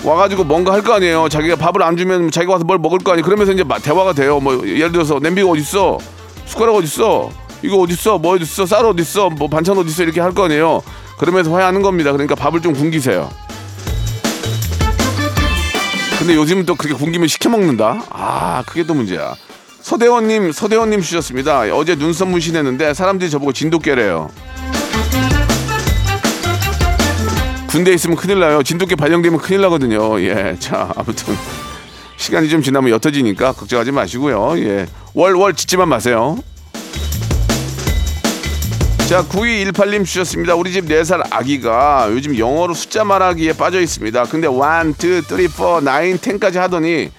와가지고 0.04 0.44
뭔가 0.46 0.74
할 0.74 0.82
거 0.82 0.94
아니에요. 0.96 1.30
자기가 1.30 1.56
밥을 1.56 1.84
안 1.84 1.96
주면 1.96 2.32
자기가 2.32 2.54
와서 2.54 2.66
뭘 2.66 2.80
먹을 2.80 2.98
거 3.00 3.12
아니에요. 3.12 3.24
그러면서 3.24 3.52
이제 3.54 3.64
마- 3.64 3.78
대화가 3.78 4.14
돼요. 4.14 4.40
뭐 4.40 4.68
예를 4.68 4.92
들어서 4.92 5.20
냄비가 5.20 5.48
어디 5.50 5.62
있어? 5.62 6.00
숟가락 6.46 6.76
어디 6.76 6.86
있어? 6.86 7.30
이거 7.62 7.78
어디 7.78 7.94
있어? 7.94 8.18
뭐 8.18 8.34
어디 8.34 8.44
있어? 8.44 8.66
쌀 8.66 8.84
어디 8.86 9.04
있어? 9.04 9.30
뭐 9.30 9.48
반찬 9.48 9.78
어디 9.78 9.90
있어? 9.90 10.02
이렇게 10.04 10.20
할 10.20 10.32
거 10.34 10.46
아니에요. 10.46 10.82
그러면서 11.20 11.52
화해하는 11.54 11.84
겁니다. 11.84 12.12
그러니까 12.12 12.34
밥을 12.34 12.62
좀 12.62 12.74
굶기세요. 12.74 13.30
근데 16.18 16.36
요즘은 16.36 16.66
또 16.66 16.76
그렇게 16.76 16.96
굶기면 16.98 17.28
시켜 17.28 17.50
먹는다. 17.50 18.04
아, 18.10 18.64
그게 18.66 18.84
또 18.84 18.94
문제야. 18.94 19.34
서대원님, 19.82 20.52
서대원님 20.52 21.02
주셨습니다. 21.02 21.62
어제 21.76 21.96
눈썹 21.96 22.28
문신했는데 22.28 22.94
사람들이 22.94 23.30
저보고 23.32 23.54
진돗개래요. 23.54 24.30
군대에 27.72 27.94
있으면 27.94 28.18
큰일 28.18 28.42
나요. 28.42 28.62
진돗개 28.64 28.96
발령되면 28.96 29.40
큰일 29.40 29.62
나거든요. 29.62 30.22
예. 30.22 30.58
자, 30.60 30.92
아무튼 30.98 31.34
시간이 32.18 32.50
좀 32.50 32.62
지나면 32.62 32.92
옅어지니까 32.92 33.54
걱정하지 33.54 33.94
마시고요. 33.94 34.60
예. 34.60 34.88
월, 35.14 35.36
월 35.36 35.54
짓지만 35.54 35.88
마세요. 35.88 36.38
자, 39.08 39.24
9218님 39.24 40.06
주셨습니다. 40.06 40.56
우리 40.56 40.74
집 40.74 40.86
4살 40.86 41.26
아기가 41.32 42.10
요즘 42.12 42.38
영어로 42.38 42.74
숫자 42.74 43.06
말하기에 43.06 43.54
빠져 43.54 43.80
있습니다. 43.80 44.24
근데 44.26 44.48
1, 44.48 44.54
2, 44.54 44.58
3, 44.58 44.94
4, 44.94 45.46
9, 45.48 45.82
10까지 46.18 46.56
하더니 46.56 47.10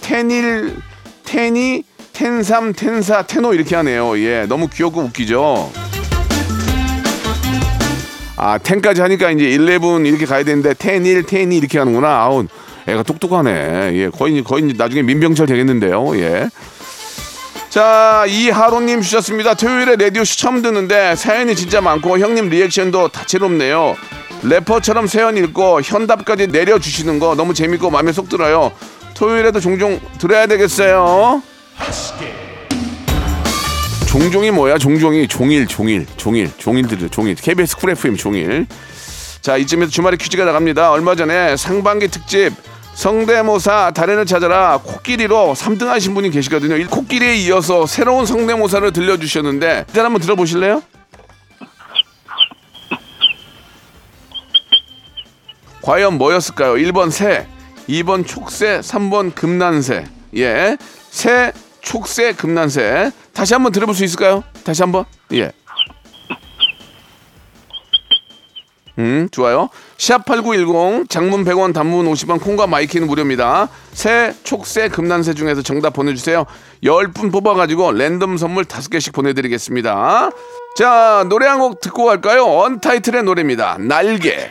10일, 0.00 0.80
10이, 1.24 1.84
10, 2.12 2.42
3, 2.42 2.74
10, 2.74 3.02
4, 3.02 3.26
10, 3.28 3.44
5 3.44 3.54
이렇게 3.54 3.76
하네요. 3.76 4.18
예. 4.18 4.46
너무 4.48 4.68
귀엽고 4.68 5.00
웃기죠? 5.00 5.91
아, 8.44 8.58
10까지 8.58 8.98
하니까 8.98 9.30
이제 9.30 9.52
11 9.52 9.78
이렇게 10.04 10.26
가야 10.26 10.42
되는데 10.42 10.74
10, 10.74 11.06
1, 11.06 11.24
10, 11.28 11.52
2 11.52 11.56
이렇게 11.56 11.78
하는구나. 11.78 12.08
아우, 12.08 12.44
애가 12.88 13.04
똑똑하네. 13.04 13.92
예. 13.94 14.08
거의, 14.08 14.42
거의 14.42 14.74
나중에 14.76 15.02
민병철 15.02 15.46
되겠는데요. 15.46 16.16
예. 16.16 16.50
자, 17.70 18.24
이하로님 18.26 19.00
주셨습니다. 19.00 19.54
토요일에 19.54 19.94
라디오쇼 19.94 20.36
처음 20.36 20.60
듣는데 20.60 21.14
사연이 21.14 21.54
진짜 21.54 21.80
많고 21.80 22.18
형님 22.18 22.48
리액션도 22.48 23.08
다채롭네요. 23.08 23.94
래퍼처럼 24.42 25.06
사연 25.06 25.36
읽고 25.36 25.80
현답까지 25.82 26.48
내려주시는 26.48 27.20
거 27.20 27.36
너무 27.36 27.54
재밌고 27.54 27.90
마음에 27.90 28.10
쏙 28.10 28.28
들어요. 28.28 28.72
토요일에도 29.14 29.60
종종 29.60 30.00
들어야 30.18 30.48
되겠어요. 30.48 31.42
종종이 34.12 34.50
뭐야? 34.50 34.76
종종이 34.76 35.26
종일, 35.26 35.66
종일, 35.66 36.06
종일, 36.18 36.50
종일들, 36.58 37.08
종일. 37.08 37.34
KBS 37.34 37.78
Cool 37.78 37.92
FM 37.92 38.18
종일. 38.18 38.66
자, 39.40 39.56
이쯤에서 39.56 39.90
주말에 39.90 40.18
퀴즈가 40.18 40.44
나갑니다. 40.44 40.92
얼마 40.92 41.14
전에 41.14 41.56
상반기 41.56 42.08
특집 42.08 42.52
성대모사 42.92 43.92
달인을 43.92 44.26
찾아라 44.26 44.78
코끼리로 44.84 45.54
3등 45.56 45.86
하신 45.86 46.12
분이 46.12 46.28
계시거든요. 46.28 46.76
이 46.76 46.84
코끼리에 46.84 47.36
이어서 47.36 47.86
새로운 47.86 48.26
성대모사를 48.26 48.92
들려주셨는데 48.92 49.86
일단 49.88 50.04
한번 50.04 50.20
들어보실래요? 50.20 50.82
과연 55.80 56.18
뭐였을까요? 56.18 56.74
1번 56.74 57.10
새, 57.10 57.46
2번 57.88 58.26
촉새, 58.26 58.80
3번 58.80 59.34
금난새. 59.34 60.04
예. 60.36 60.76
새, 61.08 61.52
촉새, 61.82 62.32
금난새. 62.32 63.10
다시 63.32 63.54
한번 63.54 63.72
들어볼 63.72 63.94
수 63.94 64.04
있을까요? 64.04 64.42
다시 64.64 64.82
한번. 64.82 65.04
예. 65.32 65.52
음, 68.98 69.26
좋아요. 69.32 69.70
샵8910 69.96 71.08
장문 71.08 71.44
100원 71.44 71.72
단문 71.72 72.06
50원 72.12 72.40
콩과 72.42 72.66
my 72.66 72.77
K는 72.77 73.06
무료입니다. 73.06 73.68
새, 73.92 74.34
촉새, 74.42 74.88
금난새 74.88 75.32
중에서 75.32 75.62
정답 75.62 75.94
보내주세요. 75.94 76.44
10분 76.84 77.32
뽑아가지고 77.32 77.92
랜덤 77.92 78.36
선물 78.36 78.64
5개씩 78.64 79.14
보내드리겠습니다. 79.14 80.30
자, 80.76 81.24
노래 81.28 81.46
한 81.46 81.58
곡 81.58 81.80
듣고 81.80 82.04
갈까요? 82.04 82.44
언타이틀의 82.44 83.22
노래입니다. 83.24 83.78
날개. 83.80 84.50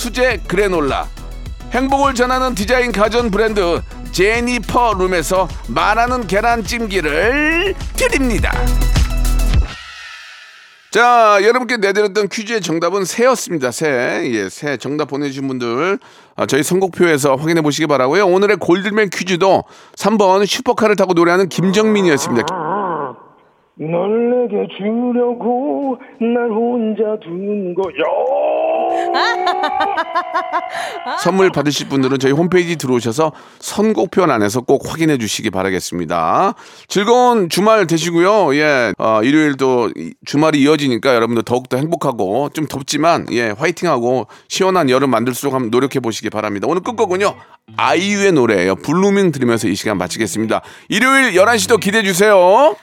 수제 0.00 0.40
그래놀라 0.48 1.06
행복을 1.72 2.14
전하는 2.14 2.54
디자인 2.54 2.90
가전 2.90 3.30
브랜드 3.30 3.82
제니퍼 4.12 4.94
룸에서 4.94 5.46
말하는 5.68 6.26
계란찜기를 6.26 7.74
드립니다. 7.96 8.50
자, 10.90 11.38
여러분께 11.42 11.76
내드렸던 11.76 12.28
퀴즈의 12.30 12.62
정답은 12.62 13.04
새였습니다. 13.04 13.70
새. 13.72 14.22
예, 14.32 14.48
새. 14.48 14.78
정답 14.78 15.08
보내주신 15.08 15.46
분들, 15.46 15.98
아, 16.34 16.46
저희 16.46 16.62
선곡표에서 16.62 17.36
확인해 17.36 17.60
보시기 17.60 17.86
바라고요 17.86 18.26
오늘의 18.26 18.56
골드맨 18.56 19.10
퀴즈도 19.10 19.64
3번 19.96 20.46
슈퍼카를 20.46 20.96
타고 20.96 21.12
노래하는 21.12 21.50
김정민이었습니다. 21.50 22.46
널 23.82 24.46
내게 24.46 24.66
주려고 24.76 25.96
날 26.20 26.50
혼자 26.50 27.16
둔 27.24 27.74
거야. 27.74 29.10
선물 31.22 31.50
받으실 31.50 31.88
분들은 31.88 32.18
저희 32.18 32.32
홈페이지 32.32 32.76
들어오셔서 32.76 33.32
선곡표 33.58 34.24
안에서 34.24 34.60
꼭 34.60 34.82
확인해 34.86 35.16
주시기 35.16 35.48
바라겠습니다. 35.50 36.54
즐거운 36.88 37.48
주말 37.48 37.86
되시고요. 37.86 38.54
예, 38.56 38.92
어, 38.98 39.22
일요일도 39.22 39.92
이- 39.96 40.12
주말이 40.26 40.60
이어지니까 40.60 41.14
여러분들 41.14 41.42
더욱더 41.44 41.78
행복하고 41.78 42.50
좀 42.50 42.66
덥지만 42.66 43.28
예, 43.32 43.54
화이팅하고 43.56 44.26
시원한 44.48 44.90
여름 44.90 45.08
만들도록 45.10 45.54
한번 45.54 45.70
노력해 45.70 46.00
보시기 46.00 46.28
바랍니다. 46.28 46.66
오늘 46.68 46.82
끝곡은요. 46.82 47.34
아이유의 47.76 48.32
노래예요. 48.32 48.74
블루밍 48.76 49.32
들으면서 49.32 49.68
이 49.68 49.74
시간 49.74 49.96
마치겠습니다. 49.96 50.60
일요일 50.90 51.32
11시도 51.32 51.80
기대해 51.80 52.02
주세요. 52.02 52.74